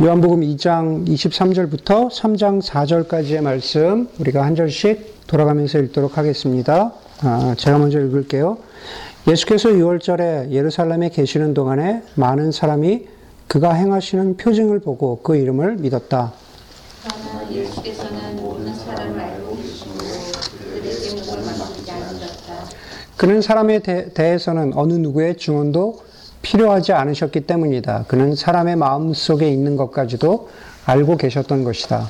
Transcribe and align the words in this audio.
요한복음 0.00 0.42
2장 0.42 1.08
23절부터 1.08 2.08
3장 2.08 2.62
4절까지의 2.62 3.40
말씀 3.40 4.08
우리가 4.20 4.44
한 4.44 4.54
절씩 4.54 5.26
돌아가면서 5.26 5.80
읽도록 5.80 6.16
하겠습니다. 6.16 6.92
아, 7.22 7.56
제가 7.58 7.78
먼저 7.78 7.98
읽을게요. 7.98 8.58
예수께서 9.26 9.70
6월절에 9.70 10.52
예루살렘에 10.52 11.08
계시는 11.08 11.52
동안에 11.52 12.04
많은 12.14 12.52
사람이 12.52 13.08
그가 13.48 13.72
행하시는 13.72 14.36
표징을 14.36 14.78
보고 14.78 15.18
그 15.20 15.34
이름을 15.34 15.78
믿었다. 15.78 16.32
그는 23.16 23.42
사람에 23.42 23.80
대, 23.80 24.12
대해서는 24.14 24.74
어느 24.76 24.92
누구의 24.92 25.36
증언도 25.38 26.07
필요하지 26.48 26.94
않으셨기 26.94 27.42
때문이다. 27.42 28.06
그는 28.08 28.34
사람의 28.34 28.76
마음 28.76 29.12
속에 29.12 29.50
있는 29.50 29.76
것까지도 29.76 30.48
알고 30.86 31.18
계셨던 31.18 31.62
것이다. 31.62 32.08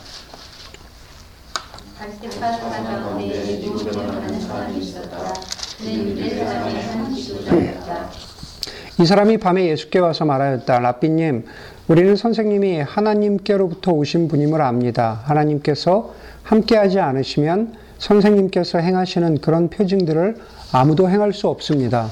이 9.01 9.07
사람이 9.07 9.39
밤에 9.39 9.67
예수께 9.67 9.99
와서 9.99 10.25
말하였다. 10.25 10.79
라삐님, 10.79 11.45
우리는 11.89 12.15
선생님이 12.15 12.83
하나님께로부터 12.83 13.91
오신 13.91 14.29
분임을 14.29 14.61
압니다. 14.63 15.21
하나님께서 15.25 16.15
함께하지 16.45 17.01
않으시면 17.01 17.75
선생님께서 17.99 18.79
행하시는 18.79 19.41
그런 19.41 19.69
표징들을 19.69 20.37
아무도 20.71 21.11
행할 21.11 21.33
수 21.33 21.49
없습니다. 21.49 22.09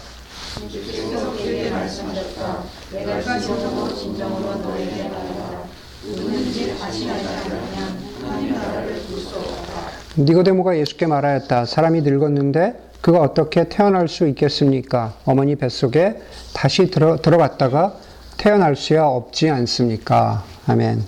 내가 3.27 3.39
진정으로 3.41 3.93
진정으로 3.93 4.55
너에게 4.55 5.03
말한다. 5.09 5.59
누구든지 6.07 6.79
다시하지 6.79 7.27
않으면 7.27 7.99
하나님 8.23 8.55
나라를 8.55 8.93
볼 9.03 9.19
수 9.21 9.37
없다. 9.37 10.23
니고데모가 10.23 10.79
예수께 10.79 11.07
말하였다. 11.07 11.65
사람이 11.65 12.03
늙었는데 12.03 12.75
그가 13.01 13.21
어떻게 13.21 13.69
태어날 13.69 14.07
수 14.07 14.29
있겠습니까? 14.29 15.15
어머니 15.25 15.57
뱃속에 15.57 16.21
다시 16.55 16.89
들어, 16.89 17.17
들어갔다가 17.21 17.97
태어날 18.37 18.77
수야 18.77 19.05
없지 19.05 19.49
않습니까? 19.51 20.45
아멘. 20.67 21.03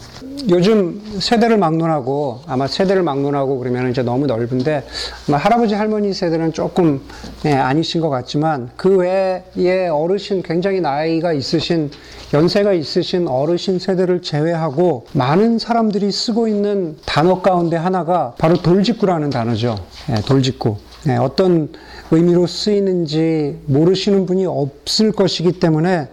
요즘 0.51 1.03
세대를 1.19 1.59
막론하고 1.59 2.43
아마 2.47 2.67
세대를 2.69 3.03
막론하고 3.03 3.59
그러면 3.59 3.91
이제 3.91 4.03
너무 4.03 4.27
넓은데 4.27 4.87
할아버지 5.31 5.75
할머니 5.75 6.15
세대는 6.15 6.53
조금 6.53 7.01
예, 7.45 7.53
아니신 7.55 8.01
것 8.01 8.09
같지만 8.09 8.71
그 8.77 8.97
외에 8.97 9.89
어르신 9.89 10.43
굉장히 10.43 10.81
나이가 10.81 11.33
있으신 11.33 11.91
연세가 12.33 12.73
있으신 12.73 13.27
어르신 13.27 13.81
세대를 13.81 14.23
제외하고 14.23 15.07
많은 15.13 15.59
사람들이 15.59 16.13
쓰고 16.13 16.47
있는 16.47 16.97
단어 17.05 17.43
가운데 17.43 17.77
하나가 17.77 18.35
바로 18.39 18.57
돌직구라는 18.63 19.31
단어죠. 19.31 19.77
예, 20.11 20.21
돌직구. 20.23 20.77
예, 21.09 21.17
어떤 21.17 21.73
의미로 22.11 22.47
쓰이는지 22.47 23.59
모르시는 23.67 24.25
분이 24.27 24.47
없을 24.47 25.11
것이기 25.13 25.59
때문에 25.59 26.09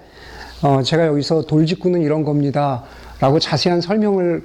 어, 0.61 0.81
제가 0.81 1.07
여기서 1.07 1.43
돌직구는 1.43 2.01
이런 2.01 2.23
겁니다. 2.23 2.83
라고 3.19 3.39
자세한 3.39 3.81
설명을 3.81 4.43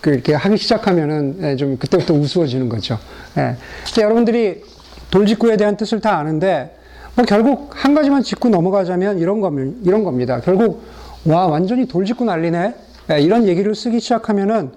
그 0.00 0.10
이렇게 0.10 0.34
하기 0.34 0.56
시작하면은 0.56 1.38
예, 1.42 1.56
좀 1.56 1.76
그때부터 1.76 2.14
우스워지는 2.14 2.68
거죠. 2.68 2.98
예. 3.38 3.56
여러분들이 4.02 4.62
돌직구에 5.10 5.56
대한 5.56 5.76
뜻을 5.76 6.00
다 6.00 6.18
아는데 6.18 6.76
뭐 7.14 7.24
결국 7.24 7.70
한 7.72 7.94
가지만 7.94 8.22
짚고 8.22 8.48
넘어가자면 8.48 9.18
이런 9.18 9.40
겁니다. 9.40 9.78
이런 9.84 10.04
겁니다. 10.04 10.40
결국 10.40 10.82
와 11.24 11.46
완전히 11.46 11.86
돌직구 11.86 12.24
난리네. 12.24 12.74
예, 13.12 13.20
이런 13.20 13.46
얘기를 13.46 13.74
쓰기 13.74 14.00
시작하면은 14.00 14.72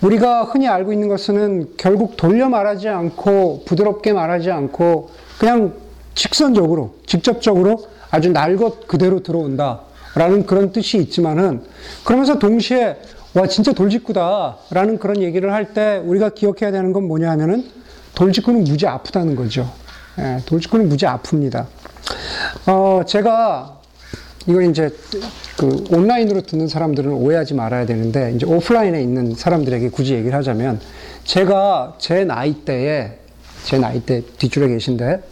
우리가 0.00 0.44
흔히 0.44 0.68
알고 0.68 0.92
있는 0.92 1.08
것은 1.08 1.74
결국 1.76 2.16
돌려 2.16 2.48
말하지 2.48 2.88
않고 2.88 3.64
부드럽게 3.66 4.12
말하지 4.12 4.50
않고 4.50 5.10
그냥 5.38 5.74
직선적으로 6.14 6.94
직접적으로 7.06 7.86
아주 8.12 8.30
날 8.30 8.56
것 8.56 8.86
그대로 8.86 9.22
들어온다. 9.22 9.80
라는 10.14 10.44
그런 10.46 10.70
뜻이 10.72 10.98
있지만은 10.98 11.62
그러면서 12.04 12.38
동시에 12.38 12.96
와 13.34 13.46
진짜 13.46 13.72
돌직구다 13.72 14.58
라는 14.70 14.98
그런 14.98 15.22
얘기를 15.22 15.50
할 15.52 15.72
때 15.72 16.00
우리가 16.04 16.28
기억해야 16.30 16.70
되는 16.70 16.92
건 16.92 17.08
뭐냐 17.08 17.30
하면은 17.30 17.64
돌직구는 18.14 18.64
무지 18.64 18.86
아프다는 18.86 19.34
거죠. 19.34 19.68
예, 20.18 20.36
돌직구는 20.44 20.90
무지 20.90 21.06
아픕니다. 21.06 21.64
어, 22.66 23.00
제가 23.06 23.78
이걸 24.46 24.64
이제 24.68 24.90
그 25.56 25.82
온라인으로 25.90 26.42
듣는 26.42 26.68
사람들은 26.68 27.10
오해하지 27.10 27.54
말아야 27.54 27.86
되는데 27.86 28.32
이제 28.36 28.44
오프라인에 28.44 29.00
있는 29.02 29.34
사람들에게 29.34 29.88
굳이 29.88 30.12
얘기를 30.12 30.36
하자면 30.36 30.78
제가 31.24 31.94
제 31.98 32.24
나이 32.24 32.52
때에 32.52 33.12
제 33.64 33.78
나이 33.78 34.00
때 34.00 34.20
뒷줄에 34.36 34.68
계신데 34.68 35.22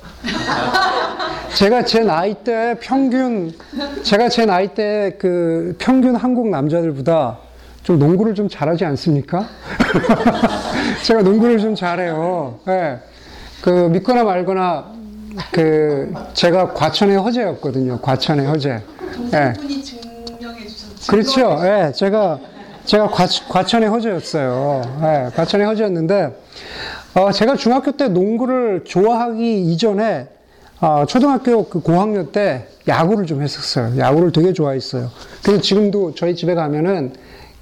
제가 1.55 1.85
제 1.85 2.01
나이 2.01 2.35
때 2.35 2.77
평균 2.81 3.53
제가 4.03 4.29
제 4.29 4.47
나이 4.47 4.69
때 4.69 5.17
그 5.19 5.75
평균 5.79 6.15
한국 6.17 6.49
남자들보다 6.49 7.39
좀 7.83 7.99
농구를 7.99 8.35
좀 8.35 8.49
잘하지 8.49 8.85
않습니까? 8.85 9.47
제가 11.03 11.23
농구를 11.23 11.59
좀 11.59 11.75
잘해요. 11.75 12.61
예. 12.69 12.99
그 13.63 13.71
믿거나 13.71 14.23
말거나 14.25 14.93
그 15.53 16.13
제가 16.35 16.73
과천의 16.75 17.17
허재였거든요. 17.19 18.01
과천의 18.01 18.47
허재. 18.47 18.83
예. 19.35 19.53
주셨죠. 19.59 21.11
그렇죠. 21.11 21.61
예, 21.65 21.93
제가 21.93 22.39
제가 22.85 23.09
과, 23.09 23.27
과천 23.49 23.83
의 23.83 23.89
허재였어요. 23.89 24.83
예, 25.03 25.31
과천의 25.35 25.67
허재였는데 25.67 26.37
어, 27.15 27.33
제가 27.33 27.57
중학교 27.57 27.93
때 27.93 28.09
농구를 28.09 28.85
좋아하기 28.85 29.63
이전에 29.73 30.29
어, 30.81 31.05
초등학교 31.07 31.65
그 31.65 31.81
고학년 31.81 32.33
때 32.33 32.67
야구를 32.89 33.27
좀 33.27 33.43
했었어요. 33.43 33.99
야구를 33.99 34.33
되게 34.33 34.53
좋아했어요. 34.53 35.11
그래서 35.43 35.61
지금도 35.61 36.15
저희 36.15 36.35
집에 36.35 36.55
가면은 36.55 37.13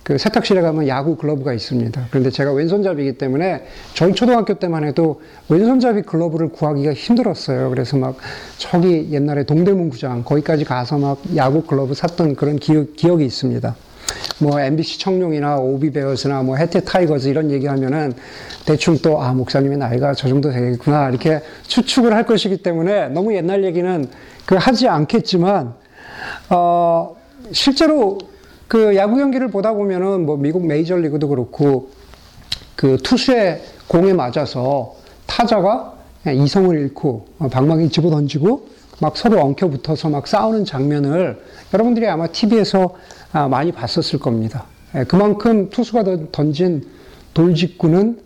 그 0.05 0.17
세탁실에 0.17 0.63
가면 0.63 0.89
야구 0.89 1.17
글러브가 1.17 1.53
있습니다. 1.53 2.07
그런데 2.11 2.31
제가 2.31 2.53
왼손잡이기 2.53 3.19
때문에 3.19 3.65
저희 3.93 4.15
초등학교 4.15 4.55
때만 4.55 4.85
해도 4.85 5.21
왼손잡이 5.49 6.03
글러브를 6.03 6.49
구하기가 6.51 6.95
힘들었어요. 6.95 7.69
그래서 7.71 7.97
막 7.99 8.17
저기 8.57 9.09
옛날에 9.11 9.45
동대문구장 9.45 10.23
거기까지 10.25 10.65
가서 10.65 10.97
막 10.97 11.21
야구 11.37 11.63
글러브 11.63 11.95
샀던 11.95 12.37
그런 12.37 12.57
기억, 12.57 12.95
기억이 12.97 13.25
있습니다. 13.27 13.75
뭐 14.39 14.61
MBC 14.61 14.99
청룡이나 15.01 15.57
OB베어스나 15.57 16.43
뭐 16.43 16.57
해태 16.57 16.81
타이거즈 16.81 17.29
이런 17.29 17.51
얘기하면은 17.51 18.13
대충 18.65 18.99
또 18.99 19.21
아 19.21 19.33
목사님의 19.33 19.79
나이가 19.79 20.15
저 20.15 20.29
정도 20.29 20.51
되겠구나 20.51 21.09
이렇게 21.09 21.41
추측을 21.67 22.15
할 22.15 22.25
것이기 22.25 22.59
때문에 22.59 23.09
너무 23.09 23.35
옛날 23.35 23.65
얘기는 23.65 24.09
그 24.47 24.55
하지 24.55 24.89
않겠지만 24.89 25.75
어 26.51 27.17
실제로 27.53 28.19
그 28.69 28.95
야구 28.97 29.17
경기를 29.17 29.49
보다 29.49 29.73
보면은 29.73 30.27
뭐 30.27 30.37
미국 30.37 30.67
메이저리그도 30.67 31.29
그렇고 31.29 31.91
그 32.77 32.99
투수의 33.03 33.63
공에 33.89 34.13
맞아서 34.13 34.95
타자가 35.27 35.95
이성을 36.27 36.79
잃고 36.79 37.27
방망이 37.51 37.89
집어 37.89 38.11
던지고 38.11 38.69
막 39.01 39.17
서로 39.17 39.41
엉켜 39.41 39.69
붙어서 39.69 40.09
막 40.09 40.27
싸우는 40.27 40.65
장면을 40.65 41.41
여러분들이 41.73 42.07
아마 42.09 42.27
TV에서 42.27 42.95
많이 43.51 43.73
봤었을 43.73 44.19
겁니다. 44.19 44.65
예, 44.95 45.05
그만큼 45.05 45.69
투수가 45.71 46.05
던진 46.33 46.87
돌직구는 47.35 48.21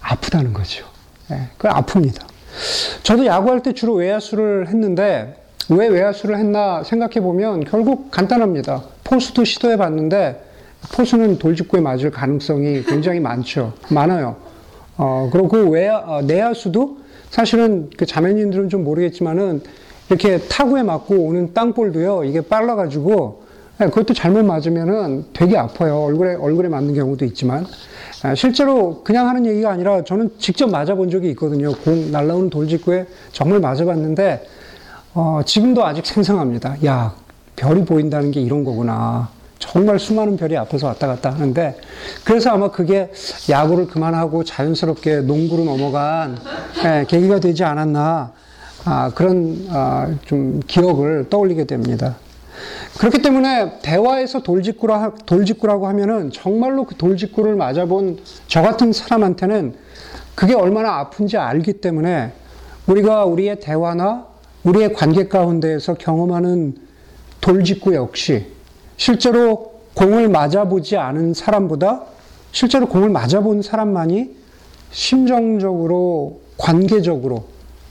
아프다는 0.00 0.52
거죠. 0.52 0.84
예, 1.30 1.48
그 1.56 1.68
아픕니다. 1.68 2.22
저도 3.02 3.26
야구할 3.26 3.62
때 3.62 3.72
주로 3.72 3.94
외야수를 3.94 4.68
했는데 4.68 5.42
왜 5.70 5.86
외야수를 5.86 6.36
했나 6.36 6.82
생각해 6.82 7.20
보면 7.20 7.64
결국 7.64 8.10
간단합니다. 8.10 8.82
포수도 9.04 9.44
시도해 9.44 9.76
봤는데 9.76 10.44
포수는 10.92 11.38
돌직구에 11.38 11.80
맞을 11.80 12.10
가능성이 12.10 12.82
굉장히 12.84 13.20
많죠. 13.20 13.74
많아요. 13.90 14.36
어, 14.96 15.28
그리고 15.30 15.48
그 15.48 15.68
외야, 15.68 15.98
어, 15.98 16.22
내야수도 16.22 16.98
사실은 17.30 17.90
그 17.96 18.06
자매님들은 18.06 18.68
좀 18.68 18.84
모르겠지만은 18.84 19.62
이렇게 20.08 20.38
타구에 20.38 20.82
맞고 20.82 21.14
오는 21.14 21.52
땅볼도요, 21.52 22.24
이게 22.24 22.40
빨라가지고, 22.40 23.42
예, 23.80 23.86
그것도 23.86 24.14
잘못 24.14 24.44
맞으면은 24.44 25.26
되게 25.32 25.56
아파요. 25.56 26.02
얼굴에, 26.02 26.34
얼굴에 26.34 26.68
맞는 26.68 26.94
경우도 26.94 27.24
있지만. 27.26 27.66
아, 28.22 28.34
실제로 28.34 29.02
그냥 29.04 29.28
하는 29.28 29.46
얘기가 29.46 29.70
아니라 29.70 30.02
저는 30.02 30.30
직접 30.38 30.68
맞아본 30.68 31.10
적이 31.10 31.30
있거든요. 31.30 31.72
공 31.72 32.10
날라오는 32.10 32.50
돌직구에 32.50 33.06
정말 33.32 33.60
맞아봤는데, 33.60 34.46
어, 35.14 35.40
지금도 35.44 35.84
아직 35.84 36.04
생생합니다. 36.06 36.76
야, 36.84 37.14
별이 37.54 37.84
보인다는 37.84 38.30
게 38.30 38.40
이런 38.40 38.64
거구나. 38.64 39.28
정말 39.60 39.98
수많은 39.98 40.36
별이 40.36 40.56
앞에서 40.56 40.86
왔다 40.88 41.06
갔다 41.06 41.30
하는데, 41.30 41.76
그래서 42.24 42.50
아마 42.50 42.70
그게 42.70 43.10
야구를 43.48 43.86
그만하고 43.86 44.42
자연스럽게 44.42 45.20
농구로 45.20 45.64
넘어간 45.64 46.38
예, 46.84 47.04
계기가 47.06 47.38
되지 47.38 47.62
않았나, 47.64 48.32
아, 48.84 49.10
그런, 49.14 49.66
아, 49.70 50.14
좀 50.24 50.60
기억을 50.66 51.28
떠올리게 51.28 51.64
됩니다. 51.64 52.16
그렇기 52.98 53.22
때문에 53.22 53.78
대화에서 53.82 54.42
돌직구라, 54.42 55.12
돌직구라고 55.26 55.86
하면은 55.88 56.30
정말로 56.32 56.84
그 56.84 56.96
돌직구를 56.96 57.54
맞아본 57.54 58.18
저 58.48 58.62
같은 58.62 58.92
사람한테는 58.92 59.74
그게 60.34 60.54
얼마나 60.54 60.98
아픈지 60.98 61.36
알기 61.36 61.74
때문에 61.74 62.32
우리가 62.86 63.24
우리의 63.24 63.60
대화나 63.60 64.26
우리의 64.64 64.92
관계 64.92 65.28
가운데에서 65.28 65.94
경험하는 65.94 66.76
돌직구 67.40 67.94
역시 67.94 68.46
실제로 68.96 69.74
공을 69.94 70.28
맞아보지 70.28 70.96
않은 70.96 71.34
사람보다 71.34 72.02
실제로 72.50 72.88
공을 72.88 73.10
맞아본 73.10 73.62
사람만이 73.62 74.36
심정적으로 74.90 76.40
관계적으로 76.56 77.44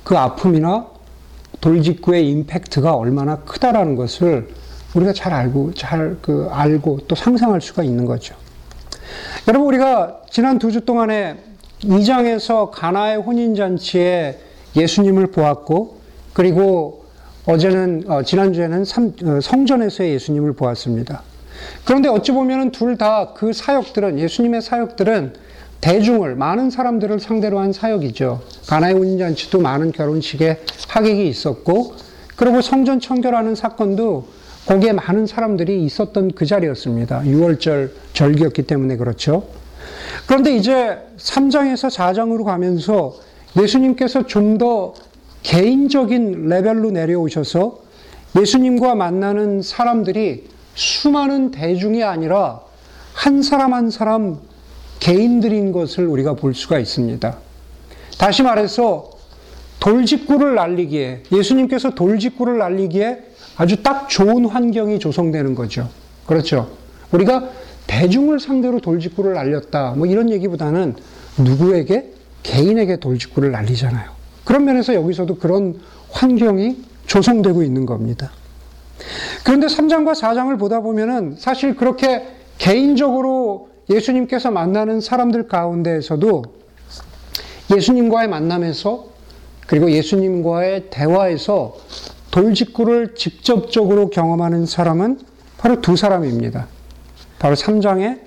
그 0.07 0.17
아픔이나 0.17 0.87
돌직구의 1.59 2.29
임팩트가 2.29 2.95
얼마나 2.95 3.39
크다라는 3.39 3.97
것을 3.97 4.47
우리가 4.95 5.11
잘 5.11 5.33
알고 5.33 5.73
잘 5.73 6.15
그 6.21 6.47
알고 6.49 6.99
또 7.09 7.15
상상할 7.15 7.59
수가 7.59 7.83
있는 7.83 8.05
거죠. 8.05 8.33
여러분 9.49 9.67
우리가 9.67 10.21
지난 10.29 10.59
두 10.59 10.71
주 10.71 10.85
동안에 10.85 11.35
2장에서 11.81 12.71
가나의 12.71 13.17
혼인 13.17 13.53
잔치에 13.53 14.39
예수님을 14.77 15.27
보았고 15.31 15.97
그리고 16.31 17.03
어제는 17.45 18.05
어, 18.07 18.23
지난주에는 18.23 18.85
삼- 18.85 19.11
어, 19.25 19.41
성전에서의 19.41 20.13
예수님을 20.13 20.53
보았습니다. 20.53 21.21
그런데 21.83 22.07
어찌 22.07 22.31
보면은 22.31 22.71
둘 22.71 22.95
다 22.97 23.33
그 23.35 23.51
사역들은 23.51 24.19
예수님의 24.19 24.61
사역들은 24.61 25.33
대중을 25.81 26.35
많은 26.35 26.69
사람들을 26.69 27.19
상대로 27.19 27.59
한 27.59 27.71
사역이죠. 27.71 28.41
가나의 28.67 28.95
혼인 28.95 29.17
잔치도 29.17 29.59
많은 29.59 29.91
결혼식에 29.91 30.61
하객이 30.87 31.27
있었고 31.27 31.93
그리고 32.35 32.61
성전 32.61 32.99
청결하는 32.99 33.55
사건도 33.55 34.27
거기에 34.65 34.91
많은 34.91 35.27
사람들이 35.27 35.83
있었던 35.83 36.31
그 36.31 36.45
자리였습니다. 36.45 37.21
6월절 37.21 37.91
절기였기 38.13 38.63
때문에 38.63 38.97
그렇죠. 38.97 39.47
그런데 40.27 40.55
이제 40.55 40.97
3장에서 41.17 41.89
4장으로 41.89 42.43
가면서 42.43 43.15
예수님께서 43.59 44.27
좀 44.27 44.57
더 44.57 44.93
개인적인 45.43 46.49
레벨로 46.49 46.91
내려오셔서 46.91 47.79
예수님과 48.37 48.95
만나는 48.95 49.61
사람들이 49.61 50.49
수많은 50.75 51.51
대중이 51.51 52.03
아니라 52.03 52.59
한 53.13 53.41
사람 53.41 53.73
한 53.73 53.89
사람 53.89 54.39
개인들인 55.07 55.71
것을 55.71 56.05
우리가 56.05 56.33
볼 56.33 56.53
수가 56.53 56.79
있습니다. 56.79 57.37
다시 58.17 58.43
말해서 58.43 59.11
돌직구를 59.79 60.55
날리기에 60.55 61.23
예수님께서 61.31 61.91
돌직구를 61.91 62.57
날리기에 62.57 63.19
아주 63.55 63.81
딱 63.81 64.09
좋은 64.09 64.45
환경이 64.45 64.99
조성되는 64.99 65.55
거죠. 65.55 65.87
그렇죠. 66.25 66.69
우리가 67.13 67.51
대중을 67.87 68.41
상대로 68.41 68.81
돌직구를 68.81 69.33
날렸다. 69.33 69.93
뭐 69.95 70.07
이런 70.07 70.29
얘기보다는 70.29 70.95
누구에게 71.37 72.11
개인에게 72.43 72.97
돌직구를 72.97 73.51
날리잖아요. 73.51 74.11
그런 74.43 74.65
면에서 74.65 74.93
여기서도 74.93 75.37
그런 75.37 75.79
환경이 76.11 76.83
조성되고 77.05 77.63
있는 77.63 77.85
겁니다. 77.85 78.31
그런데 79.45 79.67
3장과 79.67 80.15
4장을 80.15 80.59
보다 80.59 80.81
보면은 80.81 81.37
사실 81.39 81.77
그렇게 81.77 82.27
개인적으로 82.57 83.69
예수님께서 83.89 84.51
만나는 84.51 84.99
사람들 85.01 85.47
가운데에서도 85.47 86.43
예수님과의 87.75 88.27
만남에서 88.27 89.07
그리고 89.65 89.91
예수님과의 89.91 90.89
대화에서 90.89 91.77
돌직구를 92.31 93.15
직접적으로 93.15 94.09
경험하는 94.09 94.65
사람은 94.65 95.19
바로 95.57 95.81
두 95.81 95.95
사람입니다. 95.95 96.67
바로 97.39 97.55
3장의 97.55 98.19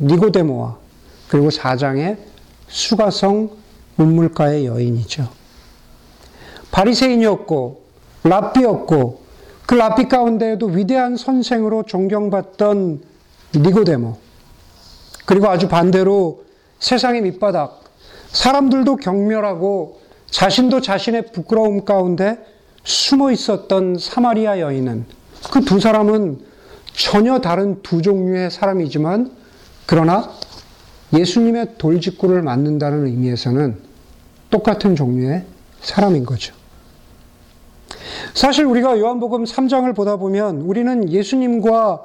니고데모와 0.00 0.78
그리고 1.28 1.48
4장의 1.48 2.18
수가성 2.68 3.50
운물가의 3.96 4.66
여인이죠. 4.66 5.28
바리새인이었고 6.70 7.82
랍비였고 8.24 9.22
그 9.66 9.74
랍비 9.74 10.08
가운데에도 10.08 10.66
위대한 10.66 11.16
선생으로 11.16 11.82
존경받던 11.82 13.02
니고데모 13.56 14.27
그리고 15.28 15.46
아주 15.48 15.68
반대로 15.68 16.44
세상의 16.78 17.20
밑바닥 17.20 17.84
사람들도 18.28 18.96
경멸하고 18.96 20.00
자신도 20.30 20.80
자신의 20.80 21.32
부끄러움 21.32 21.84
가운데 21.84 22.38
숨어 22.82 23.30
있었던 23.32 23.98
사마리아 23.98 24.58
여인은 24.58 25.04
그 25.52 25.60
두 25.60 25.80
사람은 25.80 26.38
전혀 26.94 27.40
다른 27.40 27.82
두 27.82 28.00
종류의 28.00 28.50
사람이지만 28.50 29.30
그러나 29.84 30.30
예수님의 31.12 31.74
돌직구를 31.76 32.40
맞는다는 32.40 33.06
의미에서는 33.06 33.78
똑같은 34.48 34.96
종류의 34.96 35.44
사람인 35.82 36.24
거죠. 36.24 36.54
사실 38.32 38.64
우리가 38.64 38.98
요한복음 38.98 39.44
3장을 39.44 39.94
보다 39.94 40.16
보면 40.16 40.62
우리는 40.62 41.10
예수님과 41.10 42.02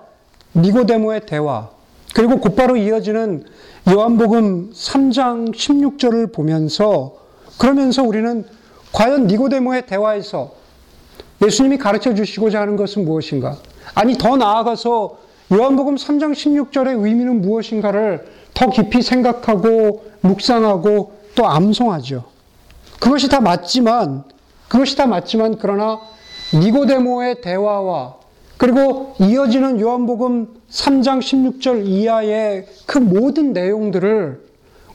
니고데모의 0.58 1.26
대화 1.26 1.69
그리고 2.13 2.39
곧바로 2.39 2.75
이어지는 2.77 3.44
요한복음 3.89 4.71
3장 4.71 5.54
16절을 5.54 6.31
보면서 6.31 7.15
그러면서 7.57 8.04
우리는 8.04 8.45
과연 8.92 9.27
니고데모의 9.27 9.88
대화에서 9.88 10.51
예수님이 11.44 11.77
가르쳐 11.77 12.13
주시고자 12.13 12.62
하는 12.62 12.75
것은 12.75 13.04
무엇인가? 13.04 13.57
아니 13.95 14.18
더 14.18 14.38
나아가서 14.38 15.18
요한복음 15.51 15.95
3장 15.95 16.33
16절의 16.33 17.04
의미는 17.04 17.42
무엇인가를 17.42 18.25
더 18.54 18.69
깊이 18.69 19.01
생각하고 19.01 20.06
묵상하고 20.21 21.13
또 21.36 21.48
암송하죠. 21.48 22.24
그것이 23.00 23.27
다 23.27 23.42
맞지만 23.42 24.24
그것이 24.68 24.95
다 24.95 25.07
맞지만 25.07 25.57
그러나 25.59 26.00
니고데모의 26.54 27.42
대화와 27.42 28.23
그리고 28.58 29.16
이어지는 29.20 29.80
요한복음 29.80 30.48
3장 30.70 31.20
16절 31.20 31.86
이하의 31.86 32.68
그 32.86 32.98
모든 32.98 33.54
내용들을 33.54 34.42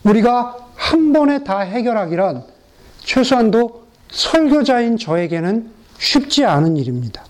우리가 0.05 0.57
한 0.75 1.13
번에 1.13 1.45
다 1.45 1.61
해결하기란 1.61 2.45
최소한도 3.01 3.83
설교자인 4.11 4.97
저에게는 4.97 5.71
쉽지 5.99 6.45
않은 6.45 6.77
일입니다. 6.77 7.25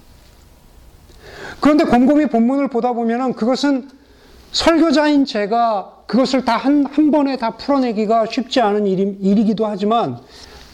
그런데 1.61 1.85
곰곰이 1.85 2.27
본문을 2.27 2.69
보다 2.69 2.93
보면은 2.93 3.33
그것은 3.33 3.89
설교자인 4.53 5.25
제가 5.25 6.05
그것을 6.07 6.45
다 6.45 6.57
한, 6.57 6.87
한 6.87 7.11
번에 7.11 7.37
다 7.37 7.57
풀어내기가 7.57 8.27
쉽지 8.27 8.61
않은 8.61 8.87
일이, 8.87 9.17
일이기도 9.21 9.67
하지만 9.67 10.19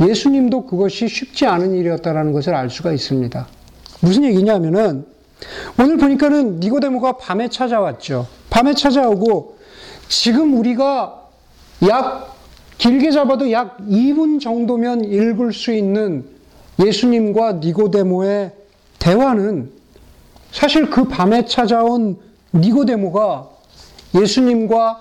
예수님도 0.00 0.66
그것이 0.66 1.08
쉽지 1.08 1.46
않은 1.46 1.75
일이었다라는 1.75 2.32
것을 2.32 2.54
알 2.54 2.70
수가 2.70 2.92
있습니다. 2.92 3.46
무슨 4.00 4.25
얘기냐면은 4.25 5.06
오늘 5.78 5.96
보니까는 5.96 6.60
니고데모가 6.60 7.16
밤에 7.18 7.48
찾아왔죠. 7.48 8.26
밤에 8.50 8.74
찾아오고 8.74 9.58
지금 10.08 10.58
우리가 10.58 11.28
약 11.88 12.34
길게 12.78 13.10
잡아도 13.10 13.50
약 13.50 13.78
2분 13.78 14.40
정도면 14.40 15.04
읽을 15.04 15.52
수 15.52 15.72
있는 15.72 16.24
예수님과 16.84 17.54
니고데모의 17.54 18.52
대화는 18.98 19.70
사실 20.50 20.90
그 20.90 21.04
밤에 21.04 21.46
찾아온 21.46 22.18
니고데모가 22.54 23.48
예수님과 24.14 25.00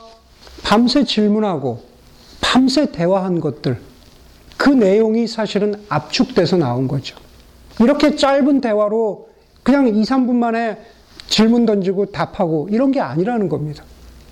밤새 0.64 1.04
질문하고 1.04 1.84
밤새 2.42 2.92
대화한 2.92 3.40
것들 3.40 3.80
그 4.58 4.70
내용이 4.70 5.28
사실은 5.28 5.76
압축돼서 5.90 6.58
나온 6.58 6.88
거죠. 6.88 7.18
이렇게 7.80 8.16
짧은 8.16 8.62
대화로 8.62 9.30
그냥 9.64 9.88
2, 9.88 10.04
3분 10.04 10.36
만에 10.36 10.78
질문 11.28 11.66
던지고 11.66 12.08
답하고 12.08 12.68
이런 12.70 12.92
게 12.92 13.00
아니라는 13.00 13.50
겁니다. 13.50 13.84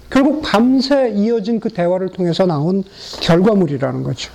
결국 0.09 0.41
밤새 0.41 1.09
이어진 1.15 1.59
그 1.59 1.69
대화를 1.69 2.09
통해서 2.09 2.45
나온 2.45 2.83
결과물이라는 3.21 4.03
거죠. 4.03 4.31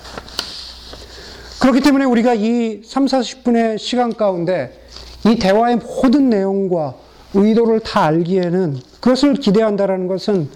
그렇기 1.61 1.81
때문에 1.81 2.05
우리가 2.05 2.33
이 2.33 2.81
3, 2.83 3.05
40분의 3.05 3.77
시간 3.77 4.13
가운데 4.13 4.83
이 5.25 5.37
대화의 5.37 5.77
모든 5.77 6.29
내용과 6.29 6.95
의도를 7.33 7.79
다 7.81 8.05
알기에는 8.05 8.77
그것을 8.99 9.35
기대한다라는 9.35 10.07
것은 10.07 10.49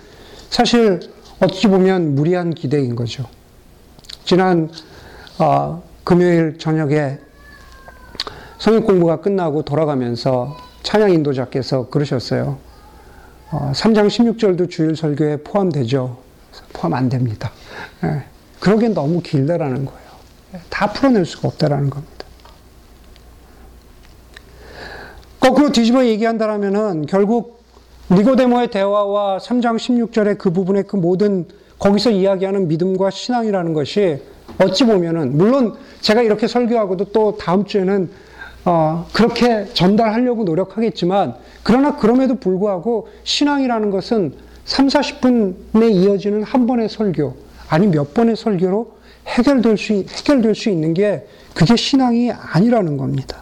사실 0.50 1.00
어찌 1.40 1.68
보면 1.68 2.16
무리한 2.16 2.54
기대인 2.54 2.96
거죠. 2.96 3.26
지난 4.26 4.70
어, 5.40 5.84
금요일 6.04 6.58
저녁에 6.58 7.18
성역 8.62 8.86
공부가 8.86 9.20
끝나고 9.22 9.63
돌아가면서 9.63 10.56
찬양 10.84 11.10
인도자께서 11.13 11.89
그러셨어요. 11.89 12.60
어, 13.50 13.72
3장 13.74 14.06
16절도 14.06 14.70
주일 14.70 14.96
설교에 14.96 15.38
포함되죠. 15.38 16.20
포함 16.72 16.94
안 16.94 17.10
됩니다. 17.10 17.51
예, 18.03 18.22
그러기엔 18.60 18.94
너무 18.94 19.20
길다라는 19.24 19.86
거예요. 19.86 20.10
다 20.70 20.94
풀어낼 20.94 21.25
수가 21.25 21.48
없다라는 21.48 21.89
겁니다. 21.89 22.25
거꾸로 25.39 25.72
뒤집어 25.72 26.06
얘기한다라면은 26.06 27.08
결국 27.08 27.63
니고데모의 28.12 28.70
대화와 28.70 29.39
3장 29.39 29.77
16절의 29.77 30.38
그 30.38 30.51
부분의 30.51 30.84
그 30.84 30.98
모든 30.98 31.48
거기서 31.80 32.12
이야기하는 32.12 32.68
믿음과 32.68 33.10
신앙이라는 33.10 33.74
것이 33.74 34.22
어찌 34.60 34.86
보면은 34.86 35.36
물론 35.36 35.74
제가 36.01 36.22
이렇게 36.22 36.46
설교하고도 36.46 37.06
또 37.06 37.38
다음 37.38 37.65
주에는 37.65 38.30
어, 38.65 39.08
그렇게 39.13 39.65
전달하려고 39.74 40.44
노력하겠지만 40.44 41.36
그러나 41.63 41.96
그럼에도 41.98 42.36
불구하고 42.36 43.08
신앙이라는 43.24 43.89
것은 43.89 44.36
3, 44.65 44.88
40분에 44.88 45.91
이어지는 45.91 46.44
한 46.44 46.68
번의 46.68 46.89
설교 46.89 47.36
아니 47.70 47.88
몇 47.88 48.13
번의 48.13 48.36
설교로 48.36 48.91
해결될 49.27 49.77
수 49.77 49.94
해결될 49.94 50.56
수 50.56 50.70
있는 50.70 50.94
게 50.94 51.27
그게 51.53 51.75
신앙이 51.75 52.32
아니라는 52.32 52.98
겁니다. 52.98 53.41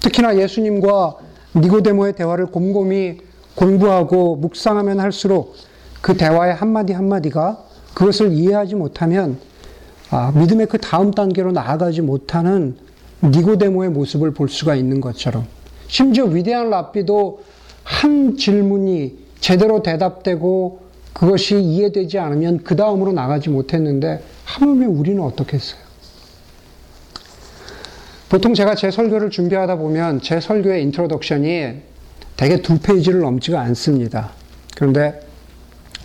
특히나 0.00 0.36
예수님과 0.38 1.16
니고데모의 1.56 2.14
대화를 2.14 2.46
곰곰이 2.46 3.18
공부하고 3.54 4.36
묵상하면 4.36 5.00
할수록 5.00 5.54
그 6.00 6.16
대화의 6.16 6.54
한마디 6.54 6.92
한마디가 6.92 7.58
그것을 7.94 8.32
이해하지 8.32 8.74
못하면 8.74 9.38
아, 10.10 10.32
믿음의 10.34 10.66
그 10.66 10.78
다음 10.78 11.10
단계로 11.10 11.52
나아가지 11.52 12.00
못하는 12.00 12.76
니고데모의 13.22 13.90
모습을 13.90 14.32
볼 14.32 14.48
수가 14.48 14.76
있는 14.76 15.00
것처럼 15.00 15.46
심지어 15.88 16.24
위대한 16.24 16.70
랍비도 16.70 17.42
한 17.82 18.36
질문이 18.36 19.26
제대로 19.40 19.82
대답되고 19.82 20.80
그것이 21.12 21.58
이해되지 21.58 22.18
않으면 22.18 22.62
그 22.62 22.76
다음으로 22.76 23.12
나가지 23.12 23.48
못했는데 23.48 24.22
하물며 24.44 24.88
우리는 24.88 25.22
어떻겠어요? 25.22 25.80
보통 28.28 28.54
제가 28.54 28.74
제 28.74 28.90
설교를 28.90 29.30
준비하다 29.30 29.76
보면 29.76 30.20
제 30.20 30.40
설교의 30.40 30.82
introduction이 30.82 31.74
대개 32.36 32.60
두 32.60 32.78
페이지를 32.78 33.20
넘지가 33.20 33.60
않습니다. 33.62 34.32
그런데 34.74 35.20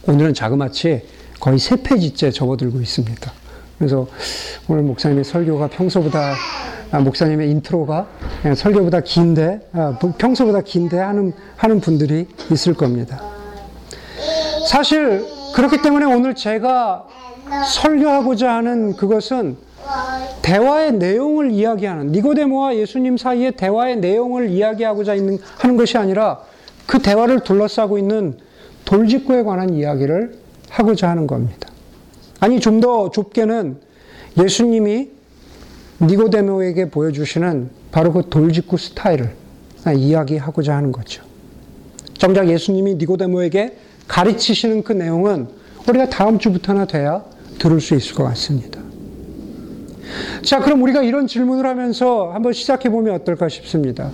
오늘은 0.08 0.34
자그마치 0.34 1.02
거의 1.40 1.60
세 1.60 1.82
페이지째 1.82 2.32
접어들고 2.32 2.80
있습니다. 2.80 3.41
그래서 3.82 4.06
오늘 4.68 4.84
목사님의 4.84 5.24
설교가 5.24 5.70
평소보다 5.70 6.36
아, 6.92 7.00
목사님의 7.00 7.50
인트로가 7.50 8.06
그냥 8.44 8.54
설교보다 8.54 9.02
긴데 9.02 9.70
아, 9.74 9.98
평소보다 10.20 10.62
긴데 10.62 11.00
하는 11.00 11.34
하는 11.56 11.80
분들이 11.80 12.28
있을 12.52 12.76
겁니다. 12.76 13.20
사실 14.68 15.26
그렇기 15.56 15.82
때문에 15.82 16.06
오늘 16.06 16.36
제가 16.36 17.08
설교하고자 17.74 18.54
하는 18.54 18.96
그것은 18.96 19.58
대화의 20.44 20.94
내용을 20.94 21.50
이야기하는 21.50 22.12
니고데모와 22.12 22.76
예수님 22.76 23.18
사이의 23.18 23.54
대화의 23.54 23.98
내용을 23.98 24.50
이야기하고자 24.50 25.16
있는 25.16 25.40
하는 25.58 25.76
것이 25.76 25.98
아니라 25.98 26.40
그 26.86 27.00
대화를 27.00 27.40
둘러싸고 27.40 27.98
있는 27.98 28.38
돌직구에 28.86 29.42
관한 29.42 29.74
이야기를 29.74 30.36
하고자 30.70 31.10
하는 31.10 31.26
겁니다. 31.26 31.71
아니 32.42 32.60
좀 32.60 32.82
더 32.82 33.12
좁게는 33.12 33.78
예수님이 34.42 35.10
니고데모에게 36.02 36.90
보여주시는 36.90 37.70
바로 37.92 38.12
그 38.12 38.24
돌직구 38.30 38.78
스타일을 38.78 39.32
이야기하고자 39.96 40.76
하는 40.76 40.92
거죠. 40.92 41.24
정작 42.18 42.50
예수님이 42.50 42.96
니고데모에게 42.96 43.78
가르치시는 44.08 44.84
그 44.84 44.94
내용은 44.94 45.48
우리가 45.88 46.10
다음 46.10 46.40
주부터나 46.40 46.86
돼야 46.86 47.24
들을 47.60 47.80
수 47.80 47.96
있을 47.96 48.16
것 48.16 48.24
같습니다. 48.24 48.82
자, 50.42 50.60
그럼 50.60 50.82
우리가 50.82 51.04
이런 51.04 51.28
질문을 51.28 51.66
하면서 51.68 52.32
한번 52.32 52.54
시작해 52.54 52.90
보면 52.90 53.14
어떨까 53.14 53.50
싶습니다. 53.50 54.10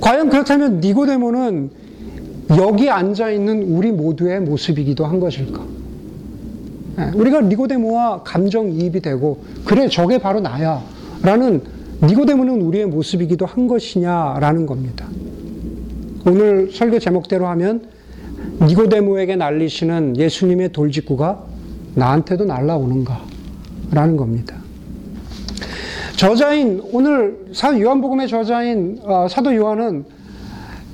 과연 0.00 0.28
그렇다면 0.28 0.80
니고데모는 0.80 1.70
여기 2.58 2.90
앉아 2.90 3.30
있는 3.30 3.62
우리 3.62 3.90
모두의 3.92 4.40
모습이기도 4.40 5.06
한 5.06 5.20
것일까? 5.20 5.81
예, 6.98 7.10
우리가 7.14 7.40
니고데모와 7.42 8.22
감정이입이 8.22 9.00
되고 9.00 9.42
그래 9.64 9.88
저게 9.88 10.18
바로 10.18 10.40
나야 10.40 10.82
라는 11.22 11.62
니고데모는 12.02 12.60
우리의 12.62 12.86
모습이기도 12.86 13.46
한 13.46 13.68
것이냐라는 13.68 14.66
겁니다. 14.66 15.06
오늘 16.26 16.70
설교 16.72 16.98
제목대로 16.98 17.46
하면 17.48 17.88
니고데모에게 18.62 19.36
날리시는 19.36 20.16
예수님의 20.16 20.72
돌직구가 20.72 21.44
나한테도 21.94 22.44
날라오는가 22.44 23.20
라는 23.92 24.16
겁니다. 24.16 24.56
저자인 26.16 26.82
오늘 26.92 27.46
사 27.52 27.78
요한복음의 27.78 28.28
저자인 28.28 29.00
어, 29.02 29.26
사도 29.28 29.54
요한은 29.54 30.04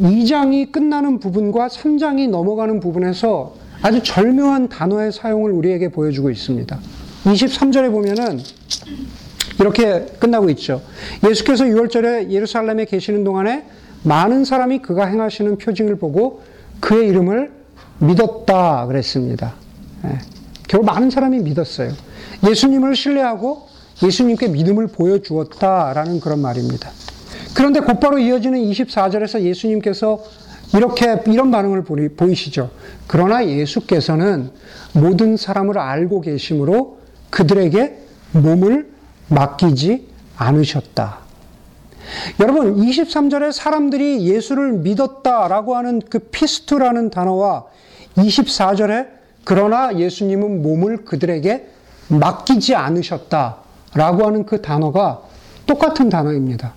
2장이 0.01 0.71
끝나는 0.73 1.19
부분과 1.19 1.69
3장이 1.69 2.31
넘어가는 2.31 2.81
부분에서 2.81 3.55
아주 3.83 4.03
절묘한 4.03 4.69
단어의 4.69 5.13
사용을 5.13 5.53
우리에게 5.53 5.89
보여주고 5.89 6.31
있습니다. 6.31 6.79
23절에 7.25 7.91
보면은 7.91 8.41
이렇게 9.61 10.07
끝나고 10.19 10.51
있죠. 10.51 10.83
예수께서 11.29 11.65
6월절에 11.65 12.31
예루살렘에 12.31 12.85
계시는 12.85 13.25
동안에 13.25 13.65
많은 14.03 14.45
사람이 14.45 14.81
그가 14.81 15.07
행하시는 15.07 15.59
표징을 15.59 15.97
보고 15.97 16.43
그의 16.81 17.09
이름을 17.09 17.51
믿었다 17.99 18.87
그랬습니다. 18.87 19.55
예. 20.05 20.19
결국 20.69 20.87
많은 20.87 21.11
사람이 21.11 21.41
믿었어요. 21.41 21.93
예수님을 22.49 22.95
신뢰하고 22.95 23.69
예수님께 24.03 24.49
믿음을 24.49 24.87
보여주었다라는 24.87 26.21
그런 26.21 26.41
말입니다. 26.41 26.91
그런데 27.55 27.81
곧바로 27.81 28.19
이어지는 28.19 28.61
24절에서 28.61 29.41
예수님께서 29.41 30.23
이렇게 30.75 31.23
이런 31.27 31.51
반응을 31.51 31.85
보이 31.85 32.35
시죠. 32.35 32.71
그러나 33.07 33.47
예수께서는 33.47 34.51
모든 34.93 35.37
사람을 35.37 35.79
알고 35.79 36.21
계심으로 36.21 36.99
그들에게 37.31 37.99
몸을 38.33 38.91
맡기지 39.29 40.09
않으셨다. 40.37 41.19
여러분, 42.41 42.77
23절에 42.77 43.53
사람들이 43.53 44.27
예수를 44.27 44.73
믿었다라고 44.73 45.77
하는 45.77 46.01
그 46.09 46.19
피스투라는 46.19 47.11
단어와 47.11 47.65
24절에 48.17 49.09
그러나 49.45 49.97
예수님은 49.97 50.63
몸을 50.63 51.05
그들에게 51.05 51.67
맡기지 52.09 52.75
않으셨다라고 52.75 54.27
하는 54.27 54.47
그 54.47 54.63
단어가 54.63 55.23
똑같은 55.67 56.09
단어입니다. 56.09 56.73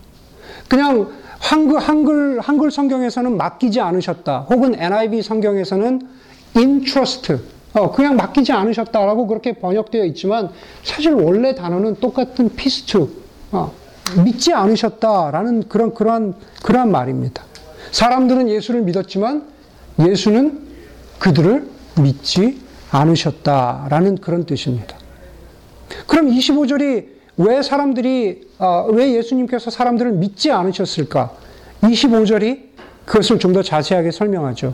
그냥 0.67 1.09
한글, 1.41 1.79
한글, 1.79 2.39
한글 2.39 2.71
성경에서는 2.71 3.35
맡기지 3.35 3.81
않으셨다. 3.81 4.45
혹은 4.49 4.75
NIV 4.79 5.23
성경에서는 5.23 6.07
entrust. 6.55 7.37
어, 7.73 7.91
그냥 7.91 8.15
맡기지 8.15 8.51
않으셨다라고 8.51 9.27
그렇게 9.27 9.53
번역되어 9.53 10.05
있지만 10.05 10.49
사실 10.83 11.13
원래 11.13 11.55
단어는 11.55 11.95
똑같은 11.95 12.55
피스트. 12.55 13.07
어, 13.51 13.73
믿지 14.23 14.53
않으셨다라는 14.53 15.67
그런, 15.67 15.93
그러한, 15.93 16.35
그러한 16.63 16.91
말입니다. 16.91 17.43
사람들은 17.91 18.47
예수를 18.49 18.83
믿었지만 18.83 19.47
예수는 19.99 20.59
그들을 21.19 21.67
믿지 22.01 22.61
않으셨다라는 22.91 24.17
그런 24.17 24.45
뜻입니다. 24.45 24.95
그럼 26.07 26.27
25절이 26.27 27.20
왜 27.43 27.61
사람들이, 27.61 28.47
아, 28.59 28.85
왜 28.89 29.13
예수님께서 29.15 29.71
사람들을 29.71 30.11
믿지 30.13 30.51
않으셨을까? 30.51 31.31
25절이 31.81 32.69
그것을 33.05 33.39
좀 33.39 33.53
더 33.53 33.63
자세하게 33.63 34.11
설명하죠. 34.11 34.73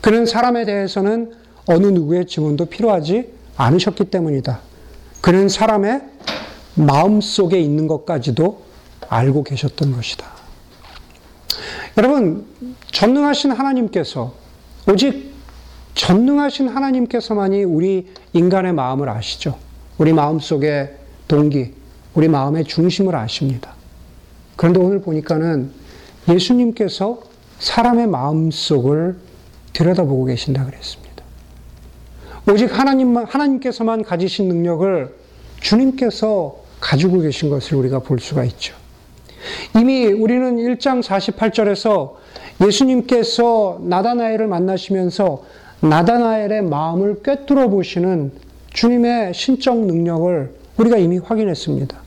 그는 0.00 0.24
사람에 0.24 0.64
대해서는 0.64 1.32
어느 1.66 1.86
누구의 1.86 2.26
증언도 2.26 2.66
필요하지 2.66 3.32
않으셨기 3.56 4.04
때문이다. 4.04 4.60
그는 5.20 5.48
사람의 5.48 6.00
마음 6.76 7.20
속에 7.20 7.60
있는 7.60 7.86
것까지도 7.86 8.62
알고 9.08 9.42
계셨던 9.44 9.92
것이다. 9.92 10.26
여러분, 11.98 12.46
전능하신 12.92 13.50
하나님께서 13.50 14.32
오직 14.88 15.30
전능하신 15.94 16.68
하나님께서만이 16.68 17.64
우리 17.64 18.06
인간의 18.32 18.72
마음을 18.72 19.08
아시죠. 19.08 19.58
우리 19.98 20.12
마음 20.12 20.38
속의 20.38 20.94
동기, 21.28 21.74
우리 22.14 22.28
마음의 22.28 22.64
중심을 22.64 23.14
아십니다. 23.14 23.74
그런데 24.56 24.80
오늘 24.80 25.00
보니까는 25.00 25.70
예수님께서 26.28 27.20
사람의 27.58 28.06
마음 28.08 28.50
속을 28.50 29.16
들여다보고 29.72 30.24
계신다 30.26 30.64
그랬습니다. 30.66 31.24
오직 32.50 32.76
하나님만, 32.76 33.26
하나님께서만 33.26 34.02
가지신 34.02 34.48
능력을 34.48 35.14
주님께서 35.60 36.56
가지고 36.80 37.20
계신 37.20 37.50
것을 37.50 37.76
우리가 37.76 38.00
볼 38.00 38.18
수가 38.18 38.44
있죠. 38.44 38.74
이미 39.78 40.06
우리는 40.06 40.56
1장 40.56 41.02
48절에서 41.02 42.14
예수님께서 42.64 43.80
나다나엘을 43.84 44.46
만나시면서 44.46 45.44
나다나엘의 45.80 46.62
마음을 46.62 47.22
꿰뚫어 47.22 47.68
보시는 47.68 48.32
주님의 48.72 49.34
신적 49.34 49.78
능력을 49.78 50.59
우리가 50.76 50.96
이미 50.96 51.18
확인했습니다. 51.18 51.98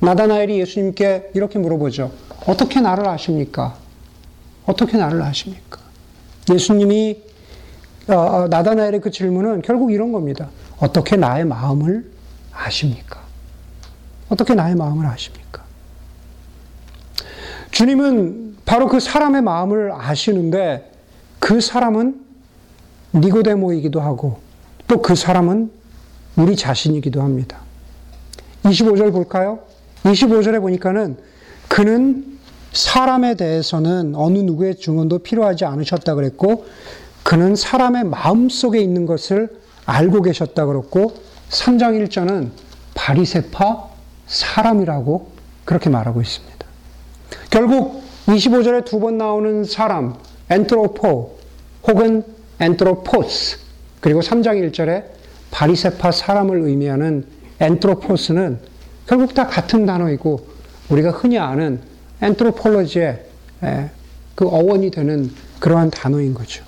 나다나엘이 0.00 0.60
예수님께 0.60 1.30
이렇게 1.34 1.58
물어보죠. 1.58 2.12
어떻게 2.46 2.80
나를 2.80 3.06
아십니까? 3.08 3.76
어떻게 4.66 4.96
나를 4.98 5.22
아십니까? 5.22 5.80
예수님이 6.52 7.22
어, 8.08 8.14
어, 8.14 8.48
나다나엘의 8.48 9.00
그 9.00 9.10
질문은 9.10 9.62
결국 9.62 9.92
이런 9.92 10.12
겁니다. 10.12 10.48
어떻게 10.78 11.16
나의 11.16 11.44
마음을 11.44 12.10
아십니까? 12.52 13.20
어떻게 14.28 14.54
나의 14.54 14.76
마음을 14.76 15.06
아십니까? 15.06 15.64
주님은 17.70 18.58
바로 18.64 18.88
그 18.88 19.00
사람의 19.00 19.42
마음을 19.42 19.92
아시는데 19.92 20.92
그 21.38 21.60
사람은 21.60 22.24
니고데모이기도 23.14 24.00
하고 24.00 24.40
또 24.88 25.02
그 25.02 25.14
사람은 25.14 25.70
우리 26.36 26.54
자신이기도 26.56 27.22
합니다. 27.22 27.58
25절 28.70 29.12
볼까요? 29.12 29.60
25절에 30.04 30.60
보니까는 30.60 31.16
그는 31.68 32.38
사람에 32.72 33.34
대해서는 33.34 34.14
어느 34.14 34.38
누구의 34.38 34.76
증언도 34.76 35.20
필요하지 35.20 35.64
않으셨다 35.64 36.14
그랬고 36.14 36.66
그는 37.22 37.56
사람의 37.56 38.04
마음 38.04 38.48
속에 38.48 38.78
있는 38.80 39.06
것을 39.06 39.48
알고 39.86 40.22
계셨다 40.22 40.66
그랬고 40.66 41.14
3장 41.48 42.06
1절은 42.08 42.50
바리새파 42.94 43.88
사람이라고 44.26 45.30
그렇게 45.64 45.90
말하고 45.90 46.20
있습니다. 46.20 46.66
결국 47.50 48.02
25절에 48.26 48.84
두 48.84 48.98
번 49.00 49.18
나오는 49.18 49.64
사람 49.64 50.14
ἄνθρωπο 50.50 51.38
혹은 51.88 52.24
ἄνθρωπος 52.60 53.58
그리고 54.00 54.20
3장 54.20 54.70
1절에 54.70 55.04
바리새파 55.50 56.10
사람을 56.12 56.60
의미하는 56.62 57.26
엔트로포스는 57.60 58.58
결국 59.06 59.34
다 59.34 59.46
같은 59.46 59.86
단어이고 59.86 60.46
우리가 60.90 61.10
흔히 61.10 61.38
아는 61.38 61.80
엔트로폴로지의 62.22 63.24
에, 63.62 63.90
그 64.34 64.46
어원이 64.46 64.90
되는 64.90 65.30
그러한 65.60 65.90
단어인 65.90 66.34
거죠. 66.34 66.64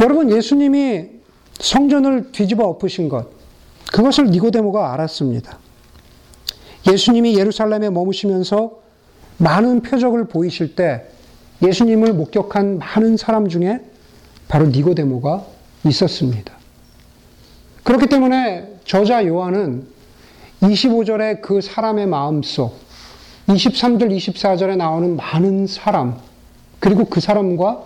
여러분 0.00 0.30
예수님이 0.30 1.10
성전을 1.58 2.32
뒤집어 2.32 2.64
엎으신 2.64 3.08
것 3.08 3.28
그것을 3.92 4.26
니고데모가 4.26 4.94
알았습니다. 4.94 5.58
예수님이 6.90 7.36
예루살렘에 7.36 7.90
머무시면서 7.90 8.80
많은 9.36 9.82
표적을 9.82 10.28
보이실 10.28 10.74
때 10.74 11.06
예수님을 11.62 12.14
목격한 12.14 12.78
많은 12.78 13.16
사람 13.16 13.48
중에 13.48 13.80
바로 14.48 14.66
니고데모가 14.66 15.44
있었습니다. 15.84 16.59
그렇기 17.90 18.06
때문에 18.06 18.76
저자 18.84 19.26
요한은 19.26 19.84
25절의 20.62 21.42
그 21.42 21.60
사람의 21.60 22.06
마음 22.06 22.40
속, 22.44 22.78
23절, 23.48 24.16
24절에 24.16 24.76
나오는 24.76 25.16
많은 25.16 25.66
사람, 25.66 26.16
그리고 26.78 27.06
그 27.06 27.18
사람과 27.18 27.82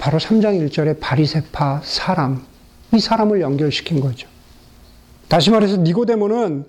바로 0.00 0.18
3장 0.18 0.68
1절의 0.68 0.98
바리세파 0.98 1.82
사람, 1.84 2.44
이 2.92 2.98
사람을 2.98 3.40
연결시킨 3.40 4.00
거죠. 4.00 4.26
다시 5.28 5.50
말해서 5.50 5.76
니고데모는 5.76 6.64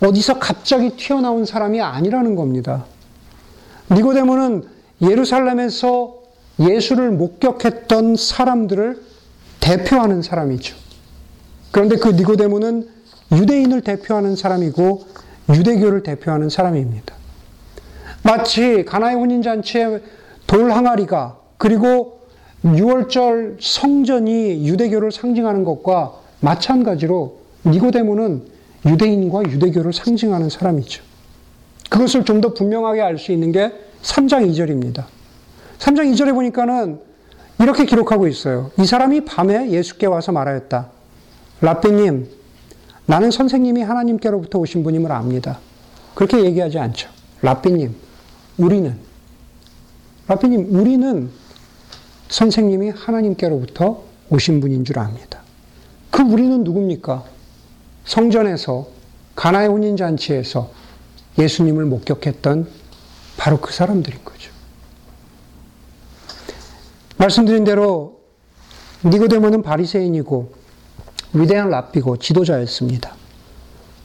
어디서 0.00 0.38
갑자기 0.38 0.90
튀어나온 0.90 1.44
사람이 1.44 1.80
아니라는 1.80 2.36
겁니다. 2.36 2.84
니고데모는 3.90 4.62
예루살렘에서 5.02 6.14
예수를 6.60 7.10
목격했던 7.10 8.14
사람들을 8.14 9.02
대표하는 9.58 10.22
사람이죠. 10.22 10.85
그런데 11.76 11.96
그 11.96 12.08
니고데모는 12.08 12.88
유대인을 13.32 13.82
대표하는 13.82 14.34
사람이고 14.34 15.04
유대교를 15.50 16.02
대표하는 16.04 16.48
사람입니다. 16.48 17.14
마치 18.22 18.82
가나의 18.86 19.16
혼인잔치에 19.16 20.00
돌 20.46 20.72
항아리가 20.72 21.36
그리고 21.58 22.20
6월절 22.64 23.58
성전이 23.60 24.66
유대교를 24.66 25.12
상징하는 25.12 25.64
것과 25.64 26.14
마찬가지로 26.40 27.40
니고데모는 27.66 28.44
유대인과 28.86 29.42
유대교를 29.42 29.92
상징하는 29.92 30.48
사람이죠. 30.48 31.02
그것을 31.90 32.24
좀 32.24 32.40
더 32.40 32.54
분명하게 32.54 33.02
알 33.02 33.18
수 33.18 33.32
있는 33.32 33.52
게 33.52 33.70
3장 34.00 34.50
2절입니다. 34.50 35.04
3장 35.78 36.10
2절에 36.10 36.32
보니까는 36.32 37.00
이렇게 37.60 37.84
기록하고 37.84 38.28
있어요. 38.28 38.70
이 38.78 38.86
사람이 38.86 39.26
밤에 39.26 39.70
예수께 39.72 40.06
와서 40.06 40.32
말하였다. 40.32 40.95
라삐님, 41.60 42.28
나는 43.06 43.30
선생님이 43.30 43.82
하나님께로부터 43.82 44.58
오신 44.58 44.82
분임을 44.82 45.10
압니다. 45.12 45.58
그렇게 46.14 46.44
얘기하지 46.44 46.78
않죠. 46.78 47.08
라삐님, 47.42 47.94
우리는. 48.58 48.98
라삐님, 50.28 50.74
우리는 50.74 51.30
선생님이 52.28 52.90
하나님께로부터 52.90 54.02
오신 54.30 54.60
분인 54.60 54.84
줄 54.84 54.98
압니다. 54.98 55.40
그 56.10 56.22
우리는 56.22 56.64
누굽니까? 56.64 57.24
성전에서 58.04 58.88
가나의 59.36 59.68
혼인잔치에서 59.68 60.70
예수님을 61.38 61.84
목격했던 61.84 62.68
바로 63.36 63.60
그 63.60 63.72
사람들인 63.72 64.24
거죠. 64.24 64.50
말씀드린 67.18 67.64
대로 67.64 68.20
니고데모는 69.04 69.62
바리새인이고 69.62 70.52
위대한 71.36 71.70
랍비고 71.70 72.18
지도자였습니다. 72.18 73.14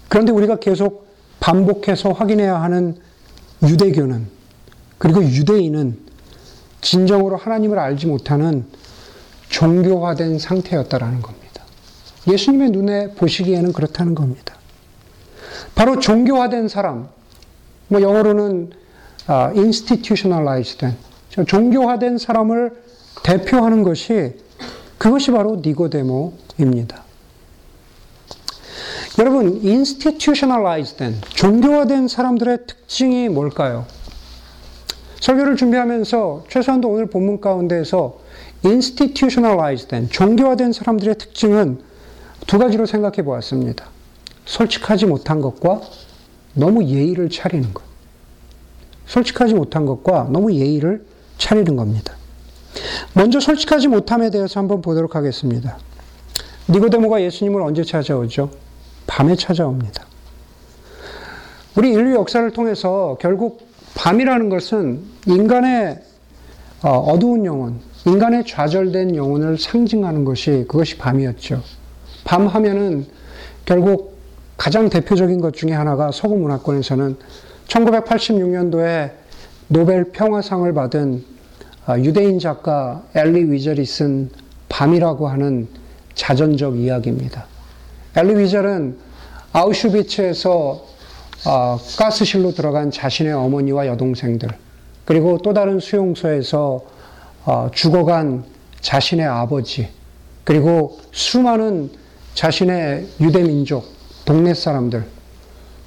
그런데 0.10 0.32
우리가 0.32 0.58
계속 0.58 1.08
반복해서 1.40 2.12
확인해야 2.12 2.62
하는 2.62 2.98
유대교는 3.64 4.28
그리고 4.98 5.24
유대인은 5.24 5.98
진정으로 6.82 7.38
하나님을 7.38 7.80
알지 7.80 8.08
못하는 8.08 8.66
종교화된 9.50 10.40
상태였다라는 10.40 11.22
겁니다. 11.22 11.64
예수님의 12.28 12.72
눈에 12.72 13.12
보시기에는 13.16 13.74
그렇다는 13.74 14.16
겁니다. 14.16 14.56
바로 15.76 16.00
종교화된 16.00 16.68
사람, 16.68 17.10
뭐 17.88 18.02
영어로는 18.02 18.72
아, 19.28 19.52
institutionalized 19.56 20.80
된 20.80 20.98
종교화된 21.46 22.18
사람을 22.18 22.72
대표하는 23.24 23.84
것이 23.84 24.36
그것이 24.98 25.32
바로 25.32 25.62
니고데모입니다. 25.64 27.11
여러분, 29.20 29.60
institutionalized 29.64 30.98
된 30.98 31.16
종교화된 31.30 32.08
사람들의 32.08 32.60
특징이 32.66 33.28
뭘까요? 33.28 33.86
설교를 35.20 35.58
준비하면서 35.58 36.46
최소한도 36.50 36.90
오늘 36.90 37.08
본문 37.08 37.42
가운데에서 37.42 38.20
institutionalized 38.64 39.90
된 39.90 40.10
종교화된 40.10 40.72
사람들의 40.72 41.18
특징은 41.18 41.80
두 42.48 42.58
가지로 42.58 42.86
생각해 42.86 43.24
보았습니다. 43.24 43.86
솔직하지 44.46 45.08
못한 45.08 45.42
것과 45.42 45.82
너무 46.54 46.84
예의를 46.86 47.30
차리는 47.30 47.74
것. 47.74 47.84
솔직하지 49.08 49.56
못한 49.56 49.86
것과 49.86 50.30
너무 50.32 50.54
예의를 50.54 51.06
차리는 51.38 51.76
겁니다. 51.76 52.16
먼저 53.14 53.42
솔직하지 53.42 53.90
못함에 53.90 54.30
대해서 54.30 54.60
한번 54.60 54.82
보도록 54.82 55.16
하겠습니다. 55.16 55.78
니고데모가 56.70 57.22
예수님을 57.22 57.62
언제 57.62 57.84
찾아오죠? 57.84 58.71
밤에 59.12 59.36
찾아옵니다. 59.36 60.06
우리 61.76 61.92
인류 61.92 62.16
역사를 62.16 62.50
통해서 62.52 63.18
결국 63.20 63.68
밤이라는 63.94 64.48
것은 64.48 65.02
인간의 65.28 66.00
어, 66.84 66.90
어두운 66.92 67.44
영혼, 67.46 67.82
인간의 68.06 68.46
좌절된 68.46 69.18
영혼을 69.18 69.58
상징하는 69.58 70.24
것이 70.24 70.66
그것이 70.70 70.98
밤이었죠. 70.98 71.62
밤 72.24 72.48
하면은 72.48 73.06
결국 73.66 74.18
가장 74.56 74.90
대표적인 74.90 75.42
것 75.42 75.54
중에 75.56 75.74
하나가 75.74 76.12
서구 76.14 76.38
문화권에서는 76.38 77.18
1986년도에 77.68 79.12
노벨 79.68 80.06
평화상을 80.12 80.74
받은 80.74 81.26
어, 81.88 81.98
유대인 81.98 82.40
작가 82.40 83.04
엘리 83.14 83.52
위절이 83.52 83.86
쓴 83.86 84.30
밤이라고 84.70 85.28
하는 85.28 85.68
자전적 86.16 86.78
이야기입니다. 86.78 87.51
엘리 88.14 88.44
위절은 88.44 88.98
아우슈비츠에서 89.54 90.86
어, 91.46 91.80
가스실로 91.98 92.54
들어간 92.54 92.92
자신의 92.92 93.32
어머니와 93.32 93.88
여동생들, 93.88 94.50
그리고 95.06 95.38
또 95.38 95.54
다른 95.54 95.80
수용소에서 95.80 96.82
어, 97.46 97.72
죽어간 97.74 98.44
자신의 98.82 99.26
아버지, 99.26 99.88
그리고 100.44 101.00
수많은 101.14 101.90
자신의 102.34 103.08
유대 103.22 103.44
민족, 103.44 103.86
동네 104.26 104.54
사람들, 104.54 105.06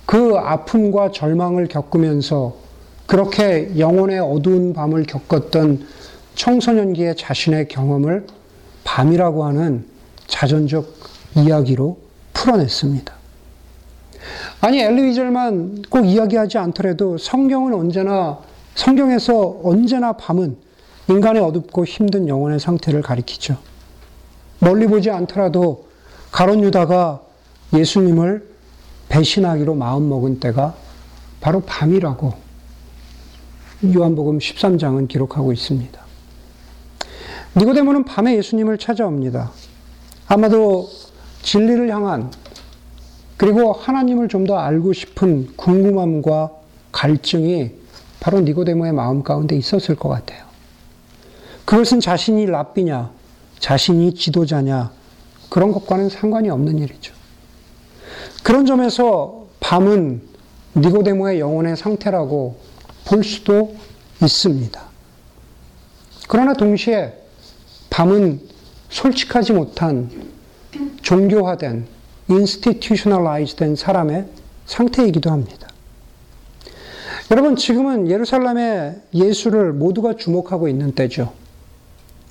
그 0.06 0.36
아픔과 0.36 1.10
절망을 1.10 1.68
겪으면서 1.68 2.56
그렇게 3.06 3.78
영혼의 3.78 4.18
어두운 4.18 4.72
밤을 4.72 5.02
겪었던 5.04 5.86
청소년기의 6.36 7.16
자신의 7.16 7.68
경험을 7.68 8.26
밤이라고 8.82 9.44
하는 9.44 9.86
자전적 10.26 10.86
이야기로 11.36 12.03
풀어냈습니다. 12.34 13.14
아니, 14.60 14.80
엘리위절만 14.80 15.84
꼭 15.88 16.04
이야기하지 16.06 16.58
않더라도 16.58 17.18
성경은 17.18 17.74
언제나, 17.74 18.38
성경에서 18.74 19.60
언제나 19.62 20.12
밤은 20.12 20.56
인간의 21.08 21.42
어둡고 21.42 21.84
힘든 21.84 22.28
영혼의 22.28 22.60
상태를 22.60 23.02
가리키죠. 23.02 23.58
멀리 24.58 24.86
보지 24.86 25.10
않더라도 25.10 25.86
가론 26.30 26.62
유다가 26.62 27.20
예수님을 27.74 28.48
배신하기로 29.08 29.74
마음먹은 29.74 30.40
때가 30.40 30.74
바로 31.40 31.60
밤이라고 31.60 32.32
요한복음 33.94 34.38
13장은 34.38 35.08
기록하고 35.08 35.52
있습니다. 35.52 36.02
니고데모는 37.56 38.04
밤에 38.04 38.36
예수님을 38.36 38.78
찾아옵니다. 38.78 39.52
아마도 40.26 40.88
진리를 41.44 41.88
향한 41.90 42.32
그리고 43.36 43.72
하나님을 43.72 44.28
좀 44.28 44.46
더 44.46 44.58
알고 44.58 44.92
싶은 44.92 45.56
궁금함과 45.56 46.50
갈증이 46.92 47.72
바로 48.20 48.40
니고데모의 48.40 48.92
마음 48.92 49.22
가운데 49.22 49.56
있었을 49.56 49.96
것 49.96 50.08
같아요. 50.08 50.44
그것은 51.64 52.00
자신이 52.00 52.46
랍비냐, 52.46 53.10
자신이 53.58 54.14
지도자냐, 54.14 54.92
그런 55.48 55.72
것과는 55.72 56.10
상관이 56.10 56.50
없는 56.50 56.78
일이죠. 56.78 57.14
그런 58.42 58.66
점에서 58.66 59.46
밤은 59.60 60.22
니고데모의 60.76 61.40
영혼의 61.40 61.76
상태라고 61.76 62.58
볼 63.06 63.24
수도 63.24 63.74
있습니다. 64.22 64.80
그러나 66.28 66.52
동시에 66.52 67.14
밤은 67.88 68.40
솔직하지 68.90 69.52
못한 69.54 70.33
종교화된 71.02 71.86
institutionalized 72.30 73.56
된 73.56 73.76
사람의 73.76 74.26
상태이기도 74.66 75.30
합니다. 75.30 75.68
여러분, 77.30 77.56
지금은 77.56 78.10
예루살렘의 78.10 79.00
예수를 79.14 79.72
모두가 79.72 80.16
주목하고 80.16 80.68
있는 80.68 80.92
때죠. 80.92 81.32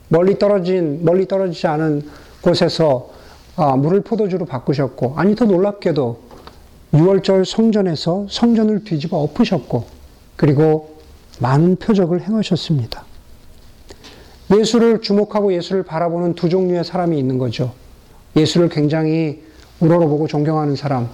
멀리 0.07 0.37
떨어진, 0.37 1.03
멀리 1.03 1.27
떨어지지 1.27 1.67
않은 1.67 2.09
곳에서 2.41 3.11
아, 3.55 3.75
물을 3.75 4.01
포도주로 4.01 4.45
바꾸셨고, 4.45 5.13
아니, 5.15 5.35
더 5.35 5.45
놀랍게도 5.45 6.19
6월절 6.93 7.45
성전에서 7.45 8.27
성전을 8.29 8.83
뒤집어 8.83 9.17
엎으셨고, 9.17 9.85
그리고 10.35 10.97
많은 11.39 11.75
표적을 11.75 12.21
행하셨습니다. 12.21 13.05
예수를 14.57 15.01
주목하고 15.01 15.53
예수를 15.53 15.83
바라보는 15.83 16.33
두 16.33 16.49
종류의 16.49 16.83
사람이 16.83 17.17
있는 17.17 17.37
거죠. 17.37 17.73
예수를 18.35 18.69
굉장히 18.69 19.43
우러러보고 19.79 20.27
존경하는 20.27 20.75
사람, 20.75 21.09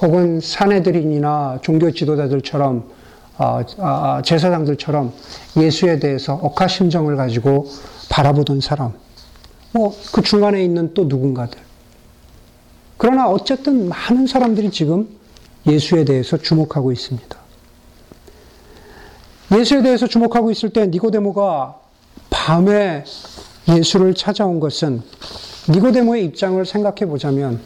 혹은 0.00 0.40
사내들인이나 0.40 1.58
종교 1.62 1.90
지도자들처럼 1.90 2.98
아, 3.36 3.64
아, 3.78 4.22
제사장들처럼 4.24 5.12
예수에 5.56 5.98
대해서 6.00 6.34
억하심정을 6.34 7.16
가지고 7.16 7.68
바라보던 8.10 8.60
사람, 8.60 8.92
뭐 9.72 9.94
그 10.12 10.22
중간에 10.22 10.64
있는 10.64 10.92
또 10.94 11.04
누군가들. 11.04 11.58
그러나 12.96 13.28
어쨌든 13.28 13.88
많은 13.88 14.26
사람들이 14.26 14.70
지금 14.70 15.08
예수에 15.66 16.04
대해서 16.04 16.36
주목하고 16.36 16.90
있습니다. 16.90 17.38
예수에 19.56 19.82
대해서 19.82 20.06
주목하고 20.06 20.50
있을 20.50 20.70
때 20.70 20.86
니고데모가 20.86 21.76
밤에 22.30 23.04
예수를 23.68 24.14
찾아온 24.14 24.58
것은 24.60 25.02
니고데모의 25.70 26.24
입장을 26.24 26.64
생각해 26.64 27.06
보자면 27.06 27.60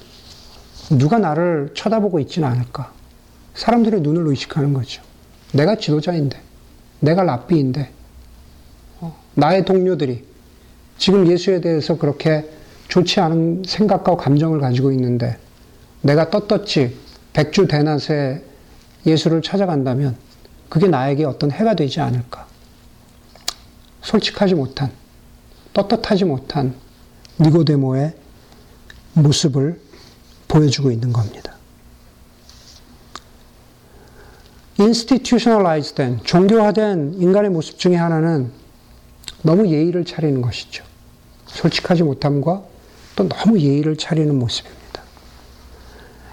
누가 0.90 1.18
나를 1.18 1.70
쳐다보고 1.74 2.18
있지는 2.20 2.48
않을까? 2.48 2.92
사람들의 3.54 4.00
눈을 4.00 4.26
의식하는 4.26 4.72
거죠. 4.72 5.02
내가 5.52 5.76
지도자인데, 5.76 6.40
내가 6.98 7.22
랍비인데, 7.22 7.90
어, 9.00 9.16
나의 9.34 9.64
동료들이 9.64 10.24
지금 10.98 11.30
예수에 11.30 11.60
대해서 11.60 11.96
그렇게 11.96 12.50
좋지 12.88 13.20
않은 13.20 13.62
생각과 13.66 14.16
감정을 14.16 14.58
가지고 14.58 14.90
있는데, 14.92 15.38
내가 16.00 16.30
떳떳이 16.30 16.90
백주 17.32 17.68
대낮에 17.68 18.42
예수를 19.06 19.42
찾아간다면, 19.42 20.16
그게 20.68 20.88
나에게 20.88 21.24
어떤 21.24 21.52
해가 21.52 21.74
되지 21.74 22.00
않을까? 22.00 22.46
솔직하지 24.00 24.54
못한, 24.54 24.90
떳떳하지 25.72 26.24
못한 26.24 26.74
니고데모의 27.40 28.14
모습을 29.14 29.80
보여주고 30.48 30.90
있는 30.90 31.12
겁니다. 31.12 31.52
institutionalized 34.78 35.94
된, 35.94 36.20
종교화된 36.24 37.14
인간의 37.18 37.50
모습 37.50 37.78
중에 37.78 37.96
하나는 37.96 38.50
너무 39.42 39.66
예의를 39.68 40.04
차리는 40.04 40.40
것이죠. 40.40 40.84
솔직하지 41.46 42.02
못함과 42.02 42.62
또 43.16 43.28
너무 43.28 43.58
예의를 43.58 43.96
차리는 43.96 44.34
모습입니다. 44.34 45.02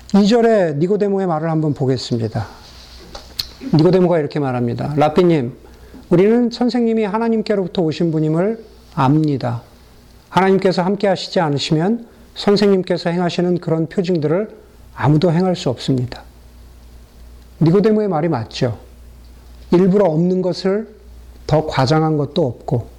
2절에 0.09 0.77
니고데모의 0.77 1.27
말을 1.27 1.49
한번 1.49 1.73
보겠습니다. 1.73 2.47
니고데모가 3.73 4.19
이렇게 4.19 4.39
말합니다. 4.39 4.93
라피님, 4.95 5.55
우리는 6.09 6.49
선생님이 6.49 7.03
하나님께로부터 7.03 7.81
오신 7.81 8.11
분임을 8.11 8.63
압니다. 8.95 9.61
하나님께서 10.29 10.81
함께 10.81 11.07
하시지 11.07 11.39
않으시면 11.39 12.07
선생님께서 12.35 13.09
행하시는 13.09 13.59
그런 13.59 13.87
표징들을 13.87 14.49
아무도 14.95 15.31
행할 15.31 15.55
수 15.55 15.69
없습니다. 15.69 16.23
니고데모의 17.61 18.07
말이 18.07 18.29
맞죠. 18.29 18.79
일부러 19.71 20.05
없는 20.05 20.41
것을 20.41 20.95
더 21.45 21.65
과장한 21.65 22.17
것도 22.17 22.45
없고, 22.45 22.89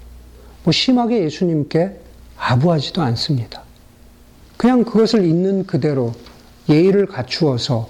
뭐 0.64 0.73
심하게 0.73 1.25
예수님께 1.25 1.99
아부하지도 2.37 3.01
않습니다. 3.03 3.62
그냥 4.57 4.85
그것을 4.85 5.25
있는 5.25 5.64
그대로 5.66 6.12
예의를 6.69 7.07
갖추어서 7.07 7.88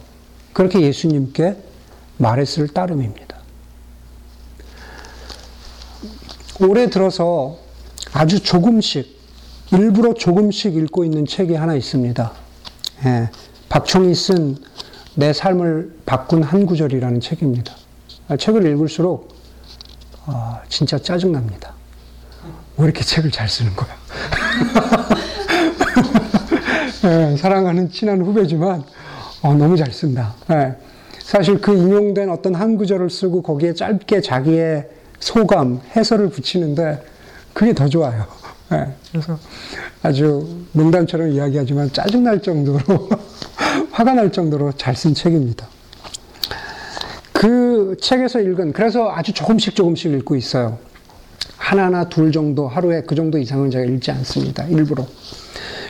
그렇게 0.52 0.80
예수님께 0.80 1.56
말했을 2.18 2.68
따름입니다. 2.68 3.38
올해 6.60 6.90
들어서 6.90 7.58
아주 8.12 8.42
조금씩, 8.42 9.19
일부러 9.72 10.14
조금씩 10.14 10.76
읽고 10.76 11.04
있는 11.04 11.26
책이 11.26 11.54
하나 11.54 11.74
있습니다. 11.74 12.32
예, 13.06 13.30
박총이 13.68 14.14
쓴 14.14 14.70
내 15.14 15.32
삶을 15.32 15.92
바꾼 16.06 16.42
한 16.42 16.66
구절이라는 16.66 17.20
책입니다. 17.20 17.74
아, 18.28 18.36
책을 18.36 18.64
읽을수록 18.66 19.34
아, 20.26 20.60
진짜 20.68 20.98
짜증납니다. 20.98 21.74
왜 22.76 22.84
이렇게 22.84 23.02
책을 23.02 23.30
잘 23.30 23.48
쓰는 23.48 23.74
거야? 23.74 23.90
예, 27.32 27.36
사랑하는 27.36 27.90
친한 27.90 28.22
후배지만 28.22 28.84
어, 29.42 29.54
너무 29.54 29.76
잘 29.76 29.92
쓴다. 29.92 30.34
예, 30.50 30.74
사실 31.18 31.60
그 31.60 31.76
인용된 31.76 32.30
어떤 32.30 32.54
한 32.54 32.76
구절을 32.76 33.10
쓰고 33.10 33.42
거기에 33.42 33.74
짧게 33.74 34.20
자기의 34.20 34.88
소감, 35.18 35.80
해설을 35.96 36.30
붙이는데 36.30 37.02
그게 37.52 37.74
더 37.74 37.88
좋아요. 37.88 38.26
예, 38.72 38.86
그래서 39.10 39.38
아주 40.02 40.64
농담처럼 40.72 41.30
이야기하지만 41.30 41.92
짜증날 41.92 42.40
정도로 42.40 42.78
화가 43.90 44.14
날 44.14 44.30
정도로 44.30 44.72
잘 44.72 44.94
쓴 44.94 45.14
책입니다. 45.14 45.66
그 47.32 47.96
책에서 48.00 48.40
읽은, 48.40 48.72
그래서 48.72 49.10
아주 49.10 49.32
조금씩 49.32 49.74
조금씩 49.74 50.12
읽고 50.12 50.36
있어요. 50.36 50.78
하나나 51.56 52.08
둘 52.08 52.32
정도, 52.32 52.68
하루에 52.68 53.02
그 53.02 53.14
정도 53.14 53.38
이상은 53.38 53.70
제가 53.70 53.84
읽지 53.86 54.10
않습니다. 54.10 54.64
일부러. 54.64 55.06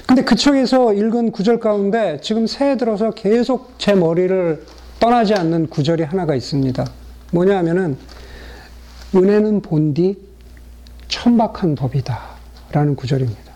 근데 0.07 0.23
그 0.23 0.37
책에서 0.37 0.95
읽은 0.95 1.33
구절 1.33 1.59
가운데 1.61 2.19
지금 2.23 2.47
새해 2.47 2.77
들어서 2.77 3.11
계속 3.11 3.75
제 3.79 3.95
머리를 3.95 4.65
떠나지 5.01 5.35
않는 5.35 5.69
구절이 5.69 6.05
하나가 6.05 6.35
있습니다. 6.35 6.87
뭐냐 7.33 7.59
하면은, 7.59 7.97
은혜는 9.15 9.63
본디 9.63 10.19
천박한 11.09 11.75
법이다. 11.75 12.40
라는 12.73 12.97
구절입니다. 12.97 13.53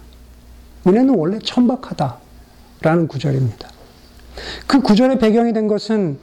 은혜는 0.87 1.15
원래 1.15 1.39
천박하다. 1.39 2.17
라는 2.83 3.09
구절입니다. 3.09 3.69
그 4.67 4.81
구절의 4.81 5.19
배경이 5.19 5.53
된 5.53 5.69
것은 5.69 6.19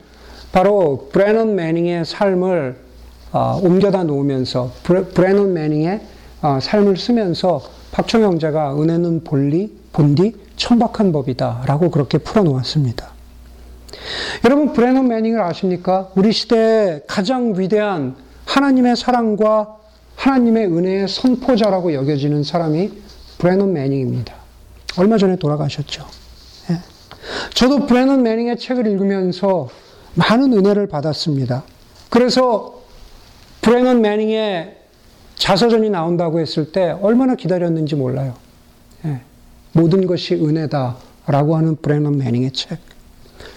바로 0.51 1.09
브레넌 1.11 1.55
매닝의 1.55 2.05
삶을 2.05 2.75
어, 3.31 3.59
옮겨다 3.63 4.03
놓으면서 4.03 4.73
브레, 4.83 5.05
브레넌 5.05 5.53
매닝의 5.53 6.01
어, 6.41 6.59
삶을 6.61 6.97
쓰면서 6.97 7.61
박총 7.91 8.23
형제가 8.23 8.75
은혜는 8.75 9.23
본리, 9.23 9.73
본디 9.93 10.35
천박한 10.57 11.11
법이다 11.11 11.63
라고 11.65 11.89
그렇게 11.89 12.17
풀어놓았습니다. 12.17 13.09
여러분 14.45 14.73
브레넌 14.73 15.07
매닝을 15.07 15.41
아십니까? 15.41 16.09
우리 16.15 16.31
시대의 16.31 17.03
가장 17.07 17.57
위대한 17.57 18.15
하나님의 18.45 18.95
사랑과 18.95 19.77
하나님의 20.15 20.67
은혜의 20.67 21.07
선포자라고 21.07 21.93
여겨지는 21.93 22.43
사람이 22.43 22.91
브레넌 23.37 23.73
매닝입니다. 23.73 24.35
얼마 24.97 25.17
전에 25.17 25.35
돌아가셨죠. 25.37 26.05
예. 26.69 26.77
저도 27.53 27.85
브래넌 27.85 28.21
매닝의 28.23 28.57
책을 28.57 28.85
읽으면서 28.87 29.69
많은 30.13 30.53
은혜를 30.53 30.87
받았습니다. 30.87 31.63
그래서 32.09 32.81
브래넌 33.61 34.01
매닝의 34.01 34.77
자서전이 35.35 35.89
나온다고 35.89 36.39
했을 36.39 36.71
때 36.71 36.95
얼마나 37.01 37.35
기다렸는지 37.35 37.95
몰라요. 37.95 38.35
예. 39.05 39.21
모든 39.73 40.05
것이 40.05 40.35
은혜다라고 40.35 41.55
하는 41.55 41.75
브래넌 41.77 42.17
매닝의 42.17 42.51
책. 42.51 42.79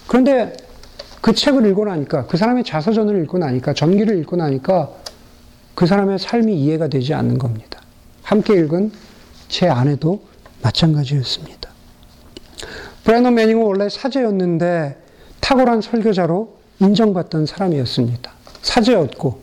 그런데 0.07 0.57
그 1.21 1.33
책을 1.33 1.67
읽고 1.67 1.87
나니까 1.87 2.27
그 2.27 2.37
사람의 2.37 2.65
자서전을 2.65 3.23
읽고 3.25 3.39
나니까 3.39 3.75
전기를 3.75 4.19
읽고 4.21 4.37
나니까 4.37 4.91
그 5.75 5.87
사람의 5.87 6.19
삶이 6.19 6.55
이해가 6.61 6.89
되지 6.89 7.15
않는 7.15 7.39
겁니다. 7.39 7.81
함께 8.23 8.55
읽은 8.55 8.93
제 9.49 9.69
아내도 9.69 10.23
마찬가지였습니다. 10.63 11.71
브래넌 13.05 13.35
매닝은 13.35 13.63
원래 13.63 13.89
사제였는데 13.89 14.97
탁월한 15.41 15.83
설교자로 15.83 16.55
인정받던 16.81 17.47
사람이었습니다. 17.47 18.33
사제였고 18.63 19.41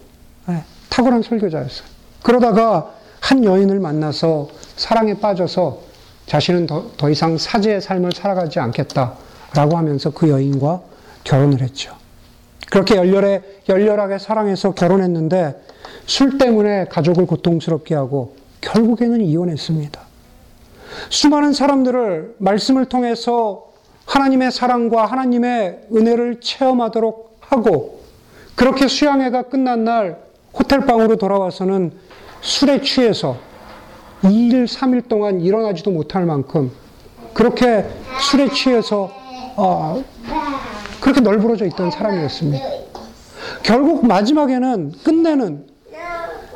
예, 0.49 0.63
탁월한 0.89 1.21
설교자였어요. 1.21 1.87
그러다가 2.23 2.95
한 3.19 3.43
여인을 3.43 3.79
만나서 3.79 4.49
사랑에 4.75 5.19
빠져서 5.19 5.81
자신은 6.25 6.65
더, 6.65 6.91
더 6.97 7.09
이상 7.09 7.37
사제의 7.37 7.81
삶을 7.81 8.13
살아가지 8.13 8.59
않겠다라고 8.59 9.77
하면서 9.77 10.09
그 10.09 10.29
여인과 10.29 10.81
결혼을 11.23 11.61
했죠. 11.61 11.95
그렇게 12.69 12.95
열렬해, 12.95 13.41
열렬하게 13.69 14.17
사랑해서 14.17 14.73
결혼했는데 14.73 15.61
술 16.11 16.37
때문에 16.37 16.87
가족을 16.89 17.25
고통스럽게 17.25 17.95
하고 17.95 18.35
결국에는 18.59 19.21
이혼했습니다. 19.21 20.01
수많은 21.09 21.53
사람들을 21.53 22.35
말씀을 22.37 22.83
통해서 22.83 23.71
하나님의 24.05 24.51
사랑과 24.51 25.05
하나님의 25.05 25.87
은혜를 25.95 26.41
체험하도록 26.41 27.37
하고 27.39 28.01
그렇게 28.55 28.89
수양회가 28.89 29.43
끝난 29.43 29.85
날 29.85 30.21
호텔방으로 30.53 31.15
돌아와서는 31.15 31.93
술에 32.41 32.81
취해서 32.81 33.37
2일, 34.21 34.67
3일 34.67 35.07
동안 35.07 35.39
일어나지도 35.39 35.91
못할 35.91 36.25
만큼 36.25 36.71
그렇게 37.33 37.85
술에 38.19 38.49
취해서 38.49 39.09
어, 39.55 40.03
그렇게 40.99 41.21
널브러져 41.21 41.67
있던 41.67 41.89
사람이었습니다. 41.89 42.65
결국 43.63 44.05
마지막에는 44.05 44.91
끝내는 45.05 45.70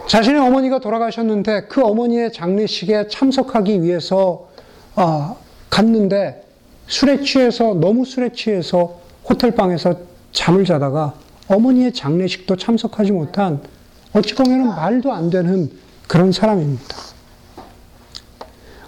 자신의 0.08 0.39
어머니가 0.39 0.80
돌아가셨는데 0.80 1.63
그 1.63 1.84
어머니의 1.84 2.32
장례식에 2.32 3.08
참석하기 3.08 3.82
위해서 3.82 4.50
아, 4.96 5.36
갔는데 5.70 6.46
술에 6.88 7.22
취해서 7.22 7.74
너무 7.74 8.06
술에 8.06 8.32
취해서 8.32 9.00
호텔 9.28 9.52
방에서 9.52 9.96
잠을 10.32 10.63
자다가 10.63 11.15
어머니의 11.48 11.94
장례식도 11.94 12.56
참석하지 12.58 13.12
못한 13.12 13.62
어찌 14.13 14.36
보면 14.36 14.68
말도 14.68 15.12
안 15.12 15.30
되는 15.30 15.72
그런 16.08 16.32
사람입니다. 16.32 16.96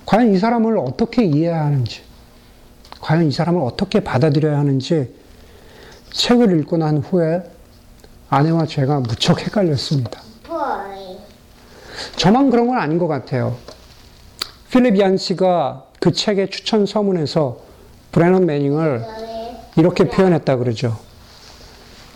과연 0.06 0.34
이 0.34 0.38
사람을 0.38 0.78
어떻게 0.78 1.26
이해해야 1.26 1.66
하는지, 1.66 2.02
과연 3.02 3.28
이 3.28 3.32
사람을 3.32 3.62
어떻게 3.62 4.00
받아들여야 4.00 4.58
하는지 4.58 5.14
책을 6.12 6.58
읽고 6.60 6.78
난 6.78 7.00
후에 7.00 7.42
아내와 8.30 8.68
제가 8.68 9.02
무척 9.02 9.42
헷갈렸습니다. 9.42 10.27
저만 12.18 12.50
그런 12.50 12.68
건 12.68 12.80
아닌 12.80 12.98
것 12.98 13.08
같아요. 13.08 13.56
필립 14.72 15.00
얀시가 15.00 15.86
그 16.00 16.12
책의 16.12 16.50
추천 16.50 16.86
서문에서 16.86 17.60
브래넌 18.12 18.46
매닝을 18.46 19.06
이렇게 19.78 20.10
표현했다 20.10 20.58
그러죠. 20.58 20.98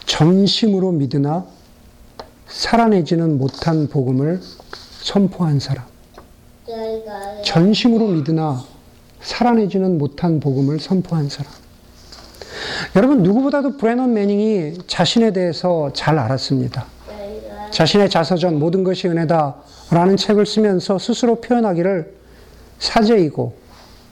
전심으로 0.05 0.91
믿으나 0.91 1.45
살아내지는 2.47 3.37
못한 3.37 3.87
복음을 3.87 4.41
선포한 5.01 5.59
사람. 5.59 5.85
전심으로 7.45 8.07
믿으나 8.07 8.63
살아내지는 9.21 9.97
못한 9.97 10.39
복음을 10.39 10.79
선포한 10.79 11.29
사람. 11.29 11.51
여러분, 12.95 13.23
누구보다도 13.23 13.77
브래넌 13.77 14.13
매닝이 14.13 14.79
자신에 14.87 15.31
대해서 15.31 15.91
잘 15.93 16.17
알았습니다. 16.17 16.85
자신의 17.69 18.09
자서전 18.09 18.59
모든 18.59 18.83
것이 18.83 19.07
은혜다 19.07 19.55
라는 19.91 20.15
책을 20.15 20.45
쓰면서 20.45 20.97
스스로 20.97 21.41
표현하기를 21.41 22.13
사제이고 22.79 23.53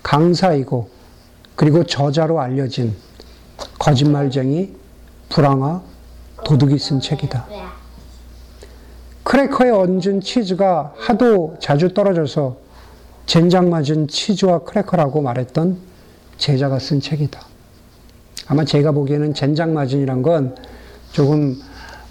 강사이고 0.04 0.90
그리고 1.56 1.84
저자로 1.84 2.40
알려진 2.40 2.96
거짓말쟁이, 3.80 4.76
부랑아, 5.30 5.82
도둑이 6.44 6.78
쓴 6.80 7.00
책이다. 7.00 7.48
크래커에 9.24 9.70
얹은 9.70 10.22
치즈가 10.22 10.94
하도 10.98 11.56
자주 11.60 11.94
떨어져서 11.94 12.58
젠장맞은 13.26 14.08
치즈와 14.08 14.60
크래커라고 14.60 15.22
말했던 15.22 15.78
제자가 16.38 16.80
쓴 16.80 17.00
책이다. 17.00 17.40
아마 18.48 18.66
제가 18.66 18.92
보기에는 18.92 19.34
젠장맞은이란 19.34 20.24
건 20.24 20.56
조금 21.12 21.62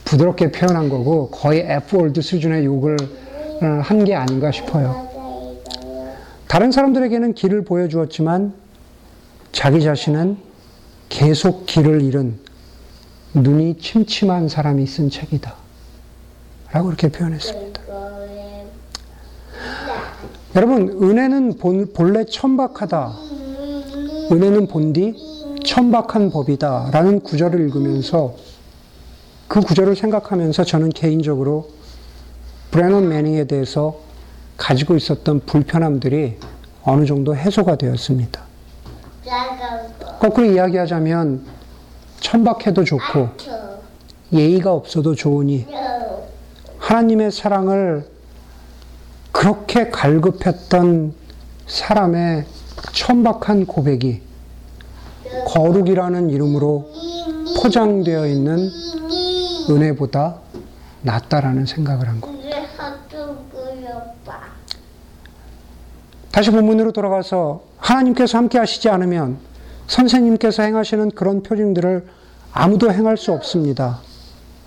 부드럽게 0.04 0.52
표현한 0.52 0.88
거고 0.88 1.30
거의 1.30 1.60
F 1.60 1.73
word 1.73 2.22
수준의 2.22 2.64
욕을 2.64 2.96
어, 3.00 3.27
한 3.60 4.04
게 4.04 4.14
아닌가 4.14 4.50
싶어요. 4.50 5.08
다른 6.46 6.70
사람들에게는 6.72 7.34
길을 7.34 7.64
보여주었지만 7.64 8.54
자기 9.52 9.82
자신은 9.82 10.36
계속 11.08 11.66
길을 11.66 12.02
잃은 12.02 12.38
눈이 13.34 13.78
침침한 13.78 14.48
사람이 14.48 14.86
쓴 14.86 15.10
책이다. 15.10 15.54
라고 16.72 16.86
그렇게 16.86 17.08
표현했습니다. 17.08 17.80
여러분, 20.56 20.88
은혜는 21.02 21.58
본, 21.58 21.92
본래 21.92 22.24
천박하다. 22.24 23.12
은혜는 24.32 24.68
본디 24.68 25.14
천박한 25.64 26.30
법이다. 26.30 26.90
라는 26.92 27.20
구절을 27.20 27.60
읽으면서 27.60 28.34
그 29.46 29.60
구절을 29.60 29.96
생각하면서 29.96 30.64
저는 30.64 30.90
개인적으로 30.90 31.70
브래넌 32.70 33.08
매닝에 33.08 33.44
대해서 33.44 33.96
가지고 34.56 34.96
있었던 34.96 35.40
불편함들이 35.46 36.36
어느 36.82 37.06
정도 37.06 37.34
해소가 37.36 37.76
되었습니다. 37.76 38.40
거꾸로 40.20 40.46
이야기하자면 40.46 41.44
천박해도 42.20 42.84
좋고 42.84 43.28
예의가 44.32 44.72
없어도 44.72 45.14
좋으니 45.14 45.66
하나님의 46.78 47.30
사랑을 47.30 48.06
그렇게 49.32 49.90
갈급했던 49.90 51.14
사람의 51.66 52.44
천박한 52.92 53.66
고백이 53.66 54.22
거룩이라는 55.46 56.30
이름으로 56.30 56.90
포장되어 57.62 58.26
있는 58.26 58.70
은혜보다 59.70 60.38
낫다라는 61.02 61.66
생각을 61.66 62.08
한 62.08 62.20
겁니다. 62.20 62.37
다시 66.38 66.52
본문으로 66.52 66.92
돌아가서 66.92 67.62
하나님께서 67.78 68.38
함께 68.38 68.58
하시지 68.58 68.88
않으면 68.88 69.38
선생님께서 69.88 70.62
행하시는 70.62 71.10
그런 71.10 71.42
표징들을 71.42 72.06
아무도 72.52 72.92
행할 72.92 73.16
수 73.16 73.32
없습니다. 73.32 73.98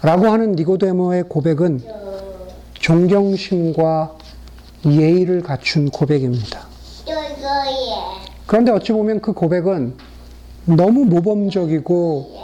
라고 0.01 0.27
하는 0.27 0.51
니고데모의 0.51 1.29
고백은 1.29 1.79
존경심과 2.73 4.17
예의를 4.85 5.43
갖춘 5.43 5.89
고백입니다. 5.89 6.67
그런데 8.47 8.73
어찌 8.73 8.91
보면 8.91 9.21
그 9.21 9.31
고백은 9.31 9.93
너무 10.65 11.05
모범적이고 11.05 12.37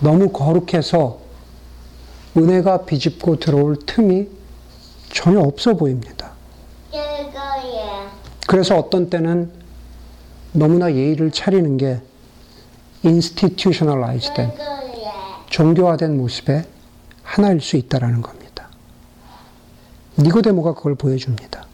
너무 0.00 0.28
거룩해서 0.28 1.20
은혜가 2.36 2.84
비집고 2.84 3.38
들어올 3.38 3.76
틈이 3.86 4.26
전혀 5.10 5.40
없어 5.40 5.72
보입니다. 5.72 6.36
그래서 8.48 8.78
어떤 8.78 9.10
때는 9.10 9.50
너무나 10.52 10.90
예의를 10.90 11.30
차리는 11.30 11.76
게 11.76 12.00
institutionalized 13.04 14.32
된 14.32 14.50
종교화된 15.50 16.16
모습의 16.16 16.64
하나일 17.22 17.60
수 17.60 17.76
있다라는 17.76 18.22
겁니다. 18.22 18.70
니고데모가 20.18 20.72
그걸 20.72 20.94
보여줍니다. 20.94 21.66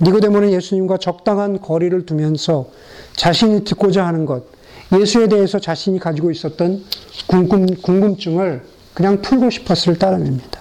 니고데모는 0.00 0.52
예수님과 0.52 0.98
적당한 0.98 1.60
거리를 1.60 2.06
두면서 2.06 2.70
자신이 3.16 3.64
듣고자 3.64 4.06
하는 4.06 4.24
것, 4.24 4.44
예수에 4.92 5.26
대해서 5.26 5.58
자신이 5.58 5.98
가지고 5.98 6.30
있었던 6.30 6.84
궁금, 7.26 7.66
궁금증을 7.82 8.64
그냥 8.94 9.20
풀고 9.20 9.50
싶었을 9.50 9.98
따름입니다. 9.98 10.60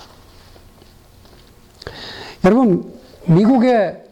여러분, 2.43 2.91
미국에 3.27 4.06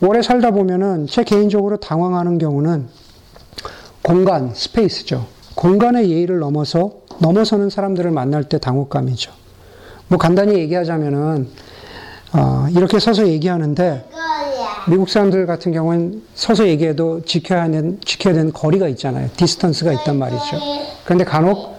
오래 0.00 0.20
살다 0.20 0.50
보면은 0.50 1.06
제 1.06 1.24
개인적으로 1.24 1.78
당황하는 1.78 2.38
경우는 2.38 2.88
공간, 4.02 4.52
스페이스죠. 4.54 5.26
공간의 5.54 6.10
예의를 6.10 6.38
넘어서 6.38 6.92
넘어서는 7.18 7.70
사람들을 7.70 8.10
만날 8.10 8.44
때 8.44 8.58
당혹감이죠. 8.58 9.32
뭐 10.08 10.18
간단히 10.18 10.54
얘기하자면은 10.58 11.48
어, 12.34 12.66
이렇게 12.76 12.98
서서 12.98 13.26
얘기하는데 13.26 14.04
미국 14.88 15.08
사람들 15.08 15.46
같은 15.46 15.72
경우는 15.72 16.22
서서 16.34 16.68
얘기해도 16.68 17.22
지켜야 17.24 17.62
하는 17.62 17.98
지켜야 18.04 18.34
되는 18.34 18.52
거리가 18.52 18.88
있잖아요. 18.88 19.30
distance가 19.36 19.92
있단 19.94 20.18
말이죠. 20.18 20.58
그런데 21.04 21.24
간혹 21.24 21.76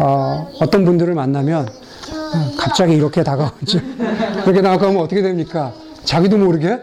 어, 0.00 0.48
어떤 0.60 0.84
분들을 0.84 1.14
만나면 1.14 1.68
어, 1.68 2.56
갑자기 2.58 2.94
이렇게 2.94 3.22
다가오죠. 3.22 3.78
그렇게 4.42 4.62
다가오면 4.62 5.00
어떻게 5.00 5.22
됩니까? 5.22 5.72
자기도 6.04 6.38
모르게 6.38 6.68
예, 6.68 6.80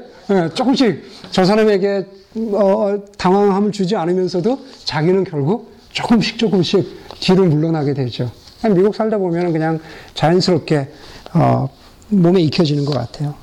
조금씩 0.54 1.04
저 1.32 1.44
사람에게 1.44 2.06
어, 2.54 2.98
당황함을 3.18 3.72
주지 3.72 3.96
않으면서도 3.96 4.60
자기는 4.86 5.24
결국 5.24 5.74
조금씩 5.92 6.38
조금씩 6.38 7.00
뒤로 7.20 7.46
물러나게 7.46 7.94
되죠. 7.94 8.32
미국 8.76 8.94
살다 8.94 9.18
보면 9.18 9.52
그냥 9.52 9.80
자연스럽게 10.14 10.88
어, 11.34 11.70
몸에 12.10 12.42
익혀지는 12.42 12.86
것 12.86 12.94
같아요. 12.94 13.36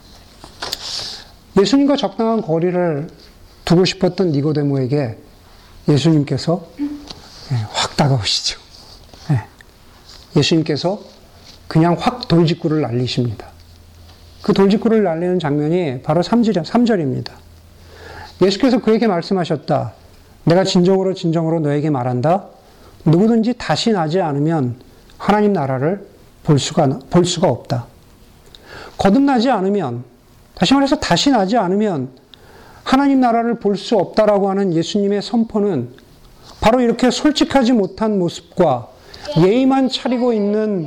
예수님과 1.59 1.97
적당한 1.97 2.43
거리를 2.43 3.09
두고 3.65 3.85
싶었던 3.85 4.31
니고데모에게 4.33 5.17
예수님께서 5.89 6.67
예, 6.81 7.57
확 7.71 7.97
다가오시죠. 7.97 8.61
예. 9.31 9.43
예수님께서 10.37 11.01
그냥 11.67 11.97
확 11.99 12.29
돌직구를 12.29 12.81
날리십니다. 12.83 13.56
그 14.43 14.53
돌직구를 14.53 15.03
날리는 15.03 15.39
장면이 15.39 16.03
바로 16.03 16.23
3절, 16.23 16.65
3절입니다. 16.65 17.33
예수께서 18.43 18.81
그에게 18.81 19.07
말씀하셨다. 19.07 19.93
내가 20.45 20.65
진정으로 20.65 21.15
진정으로 21.15 21.61
너에게 21.61 21.91
말한다. 21.91 22.47
누구든지 23.05 23.55
다시 23.59 23.93
나지 23.93 24.21
않으면 24.21 24.77
하나님 25.19 25.53
나라를 25.53 26.07
볼 26.45 26.59
수가, 26.59 26.87
볼 27.11 27.25
수가 27.25 27.49
없다. 27.49 27.87
거듭나지 28.99 29.51
않으면, 29.51 30.05
다시 30.55 30.75
말해서 30.75 30.97
다시 30.97 31.31
나지 31.31 31.57
않으면 31.57 32.11
하나님 32.85 33.21
나라를 33.21 33.59
볼 33.59 33.77
수 33.77 33.97
없다라고 33.97 34.49
하는 34.49 34.73
예수님의 34.73 35.23
선포는 35.23 35.89
바로 36.61 36.81
이렇게 36.81 37.11
솔직하지 37.11 37.73
못한 37.73 38.19
모습과 38.19 38.89
예의만 39.39 39.89
차리고 39.89 40.33
있는 40.33 40.87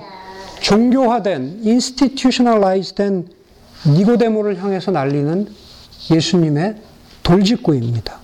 종교화된, 0.61 1.59
인스티튜셔널라이즈된 1.63 3.27
니고데모를 3.87 4.61
향해서 4.61 4.91
날리는 4.91 5.47
예수님의 6.11 6.75
돌직구입니다. 7.23 8.17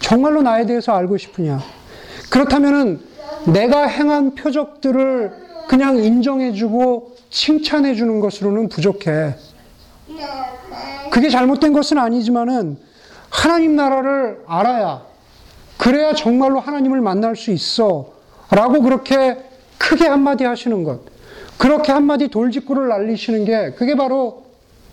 정말로 0.00 0.42
나에 0.42 0.66
대해서 0.66 0.92
알고 0.92 1.16
싶으냐? 1.16 1.60
그렇다면은 2.30 3.00
내가 3.46 3.86
행한 3.86 4.34
표적들을 4.34 5.32
그냥 5.68 5.96
인정해주고 5.98 7.16
칭찬해주는 7.30 8.20
것으로는 8.20 8.68
부족해. 8.68 9.34
그게 11.10 11.28
잘못된 11.30 11.72
것은 11.72 11.98
아니지만은 11.98 12.78
하나님 13.30 13.76
나라를 13.76 14.42
알아야 14.46 15.02
그래야 15.76 16.14
정말로 16.14 16.60
하나님을 16.60 17.00
만날 17.00 17.36
수 17.36 17.50
있어. 17.50 18.12
라고 18.50 18.82
그렇게 18.82 19.38
크게 19.78 20.06
한마디 20.06 20.44
하시는 20.44 20.82
것. 20.84 21.00
그렇게 21.58 21.92
한마디 21.92 22.28
돌직구를 22.28 22.88
날리시는 22.88 23.44
게 23.44 23.72
그게 23.72 23.96
바로 23.96 24.44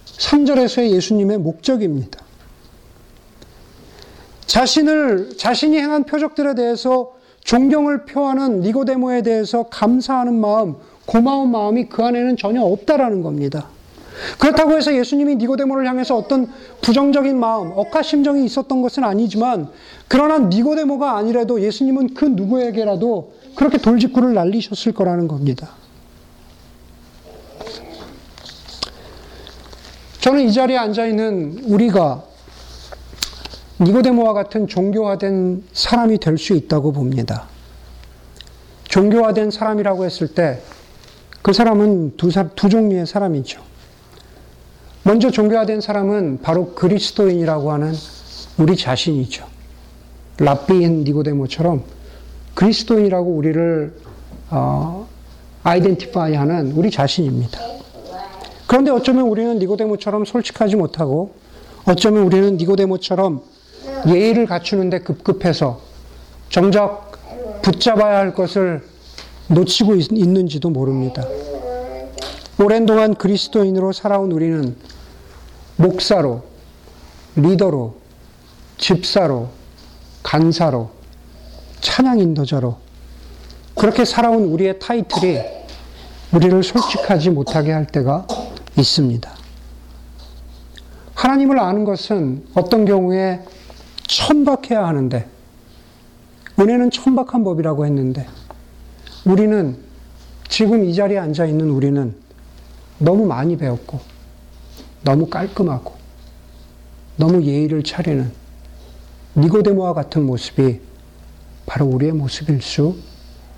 3절에서의 0.06 0.89
예수님의 0.91 1.38
목적입니다. 1.38 2.19
자신을, 4.45 5.38
자신이 5.38 5.78
행한 5.78 6.06
표적들에 6.06 6.56
대해서 6.56 7.13
존경을 7.43 8.06
표하는 8.06 8.62
니고데모에 8.62 9.21
대해서 9.21 9.63
감사하는 9.63 10.34
마음, 10.34 10.75
고마운 11.06 11.51
마음이 11.51 11.86
그 11.89 12.04
안에는 12.04 12.38
전혀 12.38 12.62
없다라는 12.62 13.21
겁니다. 13.21 13.67
그렇다고 14.39 14.75
해서 14.75 14.95
예수님이 14.95 15.36
니고데모를 15.36 15.88
향해서 15.88 16.15
어떤 16.15 16.49
부정적인 16.82 17.38
마음, 17.38 17.71
억하심정이 17.75 18.45
있었던 18.45 18.82
것은 18.82 19.04
아니지만 19.04 19.69
그러나 20.08 20.39
니고데모가 20.39 21.17
아니라도 21.17 21.62
예수님은 21.62 22.13
그 22.13 22.25
누구에게라도 22.25 23.34
그렇게 23.56 23.78
돌직구를 23.78 24.34
날리셨을 24.34 24.93
거라는 24.93 25.28
겁니다. 25.28 25.71
저는 30.25 30.49
이 30.49 30.51
자리에 30.51 30.75
앉아 30.75 31.05
있는 31.05 31.59
우리가 31.65 32.23
니고데모와 33.79 34.33
같은 34.33 34.67
종교화된 34.67 35.65
사람이 35.71 36.17
될 36.17 36.39
수 36.39 36.55
있다고 36.55 36.93
봅니다. 36.93 37.43
종교화된 38.85 39.51
사람이라고 39.51 40.03
했을 40.03 40.27
때 40.27 40.59
그 41.43 41.53
사람은 41.53 42.17
두, 42.17 42.31
사, 42.31 42.47
두 42.55 42.69
종류의 42.69 43.05
사람이죠. 43.05 43.61
먼저 45.03 45.29
종교화된 45.29 45.79
사람은 45.79 46.39
바로 46.41 46.73
그리스도인이라고 46.73 47.71
하는 47.71 47.93
우리 48.57 48.75
자신이죠. 48.75 49.45
랍비인 50.39 51.03
니고데모처럼 51.03 51.83
그리스도인이라고 52.55 53.29
우리를 53.29 53.93
어, 54.49 55.07
아이덴티파이하는 55.61 56.71
우리 56.71 56.89
자신입니다. 56.89 57.59
그런데 58.67 58.91
어쩌면 58.91 59.28
우리는 59.28 59.60
니고데모처럼 59.60 60.25
솔직하지 60.25 60.75
못하고 60.75 61.36
어쩌면 61.86 62.23
우리는 62.23 62.58
니고데모처럼 62.58 63.41
예의를 64.08 64.47
갖추는데 64.47 64.99
급급해서 64.99 65.82
정작 66.49 67.12
붙잡아야 67.62 68.17
할 68.17 68.34
것을 68.34 68.84
놓치고 69.47 69.95
있, 69.95 70.12
있는지도 70.12 70.69
모릅니다. 70.69 71.23
오랜 72.60 72.86
동안 72.86 73.15
그리스도인으로 73.15 73.91
살아온 73.91 74.32
우리는 74.32 74.75
목사로, 75.75 76.43
리더로, 77.36 77.95
집사로, 78.78 79.49
간사로, 80.23 80.89
찬양 81.82 82.19
인도자로 82.19 82.78
그렇게 83.75 84.06
살아온 84.06 84.45
우리의 84.45 84.80
타이틀이 84.80 85.39
우리를 86.34 86.63
솔직하지 86.63 87.30
못하게 87.30 87.71
할 87.71 87.86
때가 87.86 88.25
있습니다. 88.77 89.31
하나님을 91.15 91.59
아는 91.59 91.85
것은 91.85 92.45
어떤 92.53 92.85
경우에 92.85 93.43
천박해야 94.07 94.85
하는데, 94.85 95.27
은혜는 96.59 96.91
천박한 96.91 97.43
법이라고 97.43 97.85
했는데, 97.85 98.27
우리는 99.25 99.77
지금 100.47 100.85
이 100.85 100.93
자리에 100.93 101.17
앉아 101.17 101.45
있는 101.45 101.69
우리는 101.69 102.15
너무 102.99 103.25
많이 103.25 103.57
배웠고, 103.57 103.99
너무 105.03 105.27
깔끔하고, 105.27 105.95
너무 107.17 107.43
예의를 107.43 107.83
차리는 107.83 108.31
니고데모와 109.38 109.93
같은 109.93 110.25
모습이 110.25 110.81
바로 111.65 111.85
우리의 111.88 112.11
모습일 112.11 112.61
수 112.61 112.97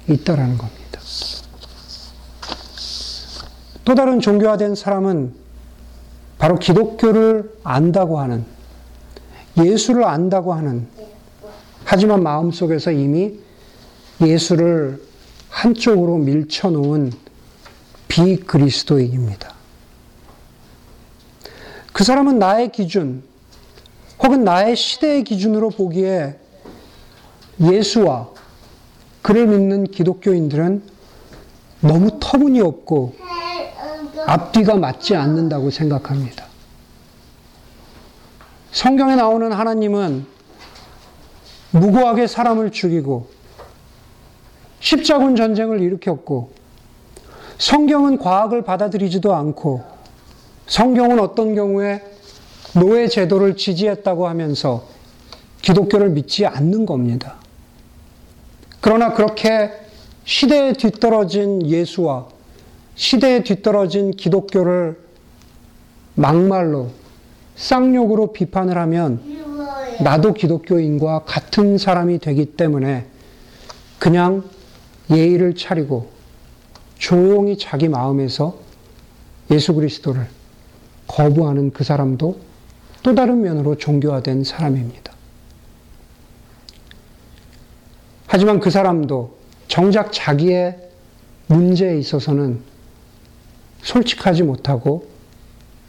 있다라는 0.08 0.58
겁니다. 0.58 1.01
또 3.88 3.95
다른 3.95 4.19
종교화된 4.19 4.76
사람은 4.76 5.34
바로 6.38 6.60
기독교를 6.60 7.50
안다고 7.63 8.19
하는 8.19 8.43
예수를 9.63 10.04
안다고 10.04 10.54
하는 10.54 10.86
하지만 11.86 12.21
마음속에서 12.21 12.91
이미 12.91 13.39
예수를 14.19 15.02
한쪽으로 15.47 16.17
밀쳐놓은 16.17 17.13
비그리스도인입니다. 18.10 19.54
그 21.93 22.04
사람은 22.04 22.39
나의 22.39 22.73
기준 22.73 23.23
혹은 24.21 24.43
나의 24.43 24.76
시대의 24.76 25.23
기준으로 25.23 25.69
보기에 25.69 26.38
예수와 27.62 28.32
그를 29.21 29.47
믿는 29.47 29.86
기독교인들은 29.86 30.84
너무 31.80 32.20
터무니없고 32.20 33.26
앞뒤가 34.28 34.75
맞지 34.75 35.15
않는다고 35.15 35.71
생각합니다. 35.71 36.45
성경에 38.71 39.15
나오는 39.15 39.53
하나님은 39.53 40.25
무고하게 41.71 42.28
사람을 42.28 42.71
죽이고 42.71 43.30
십자군 44.82 45.38
전쟁을 45.38 45.82
일으켰고 45.82 46.51
성경은 47.57 48.17
과학을 48.17 48.63
받아들이지도 48.63 49.34
않고 49.34 49.84
성경은 50.67 51.21
어떤 51.21 51.55
경우에 51.55 52.03
노예 52.73 53.07
제도를 53.07 53.55
지지했다고 53.55 54.28
하면서 54.28 54.86
기독교를 55.61 56.09
믿지 56.09 56.45
않는 56.45 56.86
겁니다. 56.86 57.36
그러나 58.82 59.13
그렇게 59.13 59.71
시대에 60.25 60.73
뒤떨어진 60.73 61.65
예수와 61.65 62.36
시대에 62.98 63.43
뒤떨어진 63.43 64.12
기독교를 64.12 65.00
막말로 66.16 66.89
쌍욕으로 67.56 68.34
비판을 68.34 68.76
하면 68.76 69.22
나도 70.04 70.34
기독교인과 70.34 71.24
같은 71.26 71.78
사람이 71.78 72.20
되기 72.20 72.45
때문에 72.45 73.06
그냥 74.00 74.43
예의를 75.12 75.56
차리고 75.56 76.10
조용히 76.98 77.58
자기 77.58 77.88
마음에서 77.88 78.58
예수 79.52 79.74
그리스도를 79.76 80.28
거부하는 81.06 81.72
그 81.72 81.84
사람도 81.84 82.39
또 83.04 83.16
다른 83.16 83.41
면으로 83.41 83.78
종교화된 83.78 84.43
사람입니다. 84.43 85.14
하지만 88.26 88.60
그 88.60 88.72
사람도 88.72 89.38
정작 89.68 90.12
자기의 90.12 90.78
문제에 91.45 91.98
있어서는 91.98 92.76
솔직하지 93.82 94.43
못하고 94.43 95.07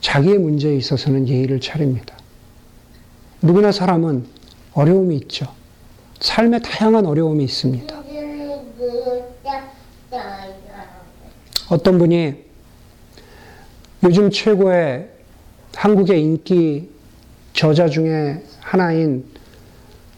자기의 0.00 0.38
문제에 0.38 0.76
있어서는 0.76 1.28
예의를 1.28 1.60
차립니다. 1.60 2.16
누구나 3.42 3.72
사람은 3.72 4.26
어려움이 4.72 5.16
있죠. 5.16 5.46
삶에 6.20 6.60
다양한 6.60 7.06
어려움이 7.06 7.44
있습니다. 7.44 7.98
어떤 11.70 11.98
분이 11.98 12.34
요즘 14.04 14.30
최고의 14.30 15.08
한국의 15.74 16.22
인기 16.22 16.90
저자 17.52 17.88
중에 17.88 18.42
하나인 18.60 19.24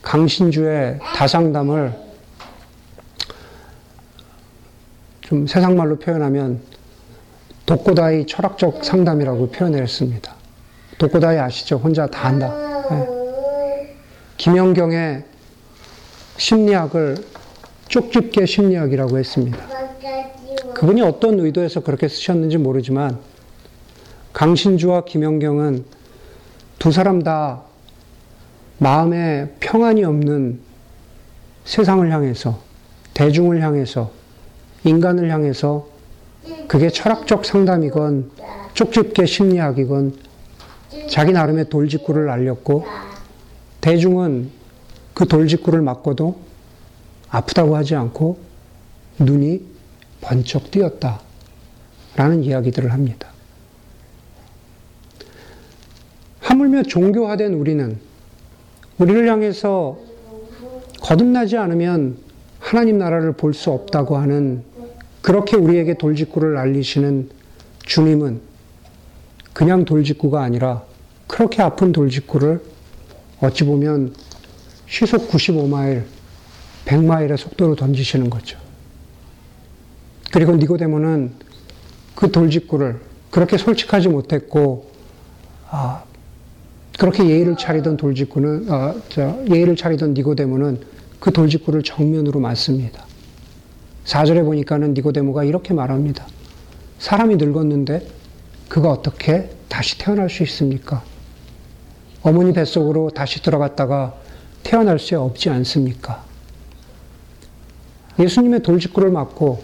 강신주의 0.03 0.99
다상담을 1.15 1.93
좀 5.23 5.47
세상 5.47 5.77
말로 5.77 5.99
표현하면 5.99 6.63
독고다이 7.71 8.27
철학적 8.27 8.85
상담이라고 8.85 9.51
표현을 9.51 9.81
했습니다. 9.81 10.35
독고다이 10.99 11.39
아시죠? 11.39 11.77
혼자 11.77 12.09
다 12.09 12.27
한다. 12.27 12.53
예. 12.91 13.97
김연경의 14.39 15.23
심리학을 16.37 17.17
쪽집게 17.87 18.47
심리학이라고 18.47 19.17
했습니다. 19.19 19.57
그분이 20.75 21.01
어떤 21.03 21.39
의도에서 21.39 21.81
그렇게 21.81 22.09
쓰셨는지 22.09 22.59
모르지만 22.59 23.21
강신주와 24.33 25.05
김연경은 25.05 25.85
두 26.81 26.91
사람 26.91 27.23
다 27.23 27.63
마음에 28.79 29.55
평안이 29.61 30.03
없는 30.03 30.59
세상을 31.67 32.11
향해서 32.11 32.59
대중을 33.15 33.63
향해서 33.63 34.11
인간을 34.83 35.31
향해서 35.31 35.90
그게 36.69 36.89
철학적 36.89 37.45
상담이건 37.45 38.31
쪽집게 38.75 39.27
심리학이건 39.27 40.15
자기 41.09 41.33
나름의 41.33 41.69
돌직구를 41.69 42.27
날렸고 42.27 42.85
대중은 43.81 44.51
그 45.15 45.27
돌직구를 45.27 45.83
맞고도 45.83 46.41
아프다고 47.29 47.77
하지 47.77 47.95
않고 47.95 48.39
눈이 49.19 49.65
번쩍 50.21 50.71
뜨였다. 50.71 51.21
라는 52.17 52.43
이야기들을 52.43 52.93
합니다. 52.93 53.29
하물며 56.41 56.83
종교화된 56.83 57.55
우리는 57.55 57.99
우리를 58.99 59.29
향해서 59.29 59.99
거듭나지 61.01 61.57
않으면 61.57 62.19
하나님 62.59 62.99
나라를 62.99 63.33
볼 63.33 63.55
수 63.55 63.71
없다고 63.71 64.17
하는 64.17 64.65
그렇게 65.23 65.57
우리에게 65.57 65.95
돌직구를 65.95 66.55
날리시는 66.55 67.31
주님은 67.85 68.41
그냥 69.53 69.85
돌직구가 69.85 70.43
아니라 70.43 70.83
그렇게 71.27 71.63
아픈 71.63 71.93
돌직구를 71.93 72.61
어찌 73.41 73.65
보면 73.65 74.15
시속 74.87 75.29
95마일, 75.29 76.05
100마일의 76.85 77.37
속도로 77.37 77.77
던지시는 77.77 78.29
거죠. 78.29 78.59
그리고 80.33 80.57
니고데모는 80.57 81.33
그 82.15 82.31
돌직구를 82.31 83.01
그렇게 83.31 83.57
솔직하지 83.57 84.09
못했고, 84.09 84.91
아, 85.71 86.03
그렇게 86.99 87.29
예의를 87.29 87.57
차리던 87.57 87.97
돌직구는, 87.97 88.67
아, 88.69 88.95
저, 89.09 89.39
예의를 89.49 89.77
차리던 89.77 90.15
니고데모는 90.15 90.81
그 91.21 91.33
돌직구를 91.33 91.83
정면으로 91.83 92.41
맞습니다. 92.41 93.05
4절에 94.11 94.45
보니까는 94.45 94.95
니고데모가 94.95 95.45
이렇게 95.45 95.73
말합니다. 95.73 96.27
사람이 96.99 97.37
늙었는데 97.37 98.09
그가 98.69 98.91
어떻게 98.91 99.51
다시 99.69 99.99
태어날 99.99 100.29
수 100.29 100.43
있습니까? 100.43 101.05
어머니 102.23 102.53
뱃속으로 102.53 103.11
다시 103.11 103.41
들어갔다가 103.41 104.17
태어날 104.65 104.99
수 104.99 105.19
없지 105.19 105.49
않습니까? 105.51 106.25
예수님의 108.19 108.65
돌직구를 108.65 109.11
맞고 109.11 109.63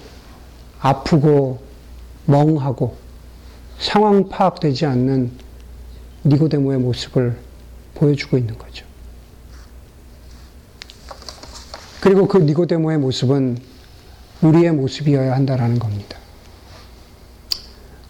아프고 0.79 1.61
멍하고 2.27 2.97
상황 3.81 4.29
파악되지 4.29 4.87
않는 4.87 5.33
니고데모의 6.25 6.79
모습을 6.79 7.37
보여주고 7.95 8.39
있는 8.39 8.57
거죠. 8.57 8.87
그리고 12.01 12.29
그 12.29 12.39
니고데모의 12.39 12.99
모습은 12.99 13.76
우리의 14.43 14.73
모습이어야 14.73 15.35
한다라는 15.35 15.79
겁니다. 15.79 16.19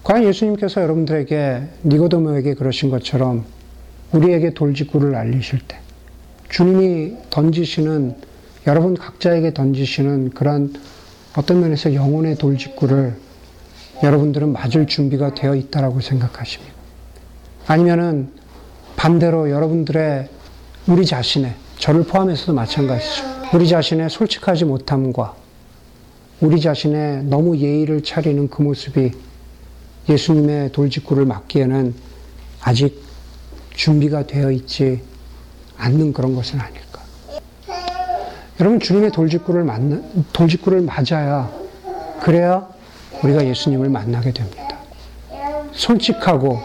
과연 0.03 0.25
예수님께서 0.25 0.83
여러분들에게 0.83 1.63
니고데모에게 1.85 2.55
그러신 2.55 2.91
것처럼 2.91 3.45
우리에게 4.13 4.55
돌직구를 4.55 5.15
알리실 5.15 5.61
때 5.67 5.79
주님이 6.49 7.17
던지시는 7.31 8.17
여러분 8.67 8.95
각자에게 8.95 9.53
던지시는 9.53 10.31
그러한 10.31 10.75
어떤 11.37 11.61
면에서 11.61 11.93
영혼의 11.95 12.37
돌직구를 12.37 13.15
여러분들은 14.03 14.53
맞을 14.53 14.87
준비가 14.87 15.35
되어 15.35 15.55
있다라고 15.55 16.01
생각하십니까? 16.01 16.75
아니면은 17.67 18.31
반대로 18.97 19.51
여러분들의 19.51 20.29
우리 20.87 21.05
자신의 21.05 21.55
저를 21.79 22.05
포함해서도 22.05 22.55
마찬가지죠. 22.55 23.25
우리 23.55 23.69
자신의 23.69 24.09
솔직하지 24.11 24.65
못함과 24.65 25.35
우리 26.41 26.61
자신의 26.61 27.25
너무 27.25 27.57
예의를 27.57 28.03
차리는 28.03 28.49
그 28.49 28.61
모습이 28.61 29.11
예수님의 30.09 30.73
돌직구를 30.73 31.25
맞기에는 31.25 31.95
아직 32.61 33.03
준비가 33.75 34.27
되어 34.27 34.51
있지 34.51 35.01
않는 35.79 36.13
그런 36.13 36.35
것은 36.35 36.61
아닐까. 36.61 37.01
여러분 38.61 38.81
주님의 38.81 39.13
돌직구를 39.13 39.65
만나 39.65 40.01
돌직구를 40.33 40.83
맞아야 40.83 41.51
그래야 42.21 42.67
우리가 43.23 43.47
예수님을 43.47 43.89
만나게 43.89 44.33
됩니다. 44.33 44.79
솔직하고 45.73 46.59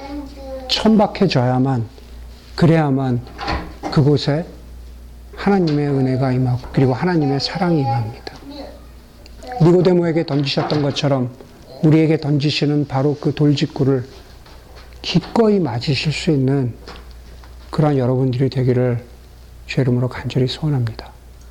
천박해져야만 0.69 1.86
그래야만 2.55 3.22
그곳에 3.91 4.45
하나님의 5.36 5.88
은혜가 5.88 6.32
임하고 6.34 6.59
그리고 6.72 6.93
하나님의 6.93 7.39
사랑이 7.39 7.80
임합니다. 7.80 8.30
니고데모에게 9.62 10.26
던지셨던 10.26 10.82
것처럼 10.82 11.30
우리에게 11.84 12.18
던지시는 12.18 12.88
바로 12.88 13.16
그 13.20 13.34
돌직구를 13.34 14.05
기꺼이 15.01 15.59
맞으실 15.59 16.12
수 16.12 16.32
있는 16.32 16.74
그러한 17.70 17.97
여러분들이 17.97 18.49
되기를 18.49 19.03
죄 19.68 19.82
이름으로 19.82 20.09
간절히 20.09 20.47
소원합니다. 20.47 21.12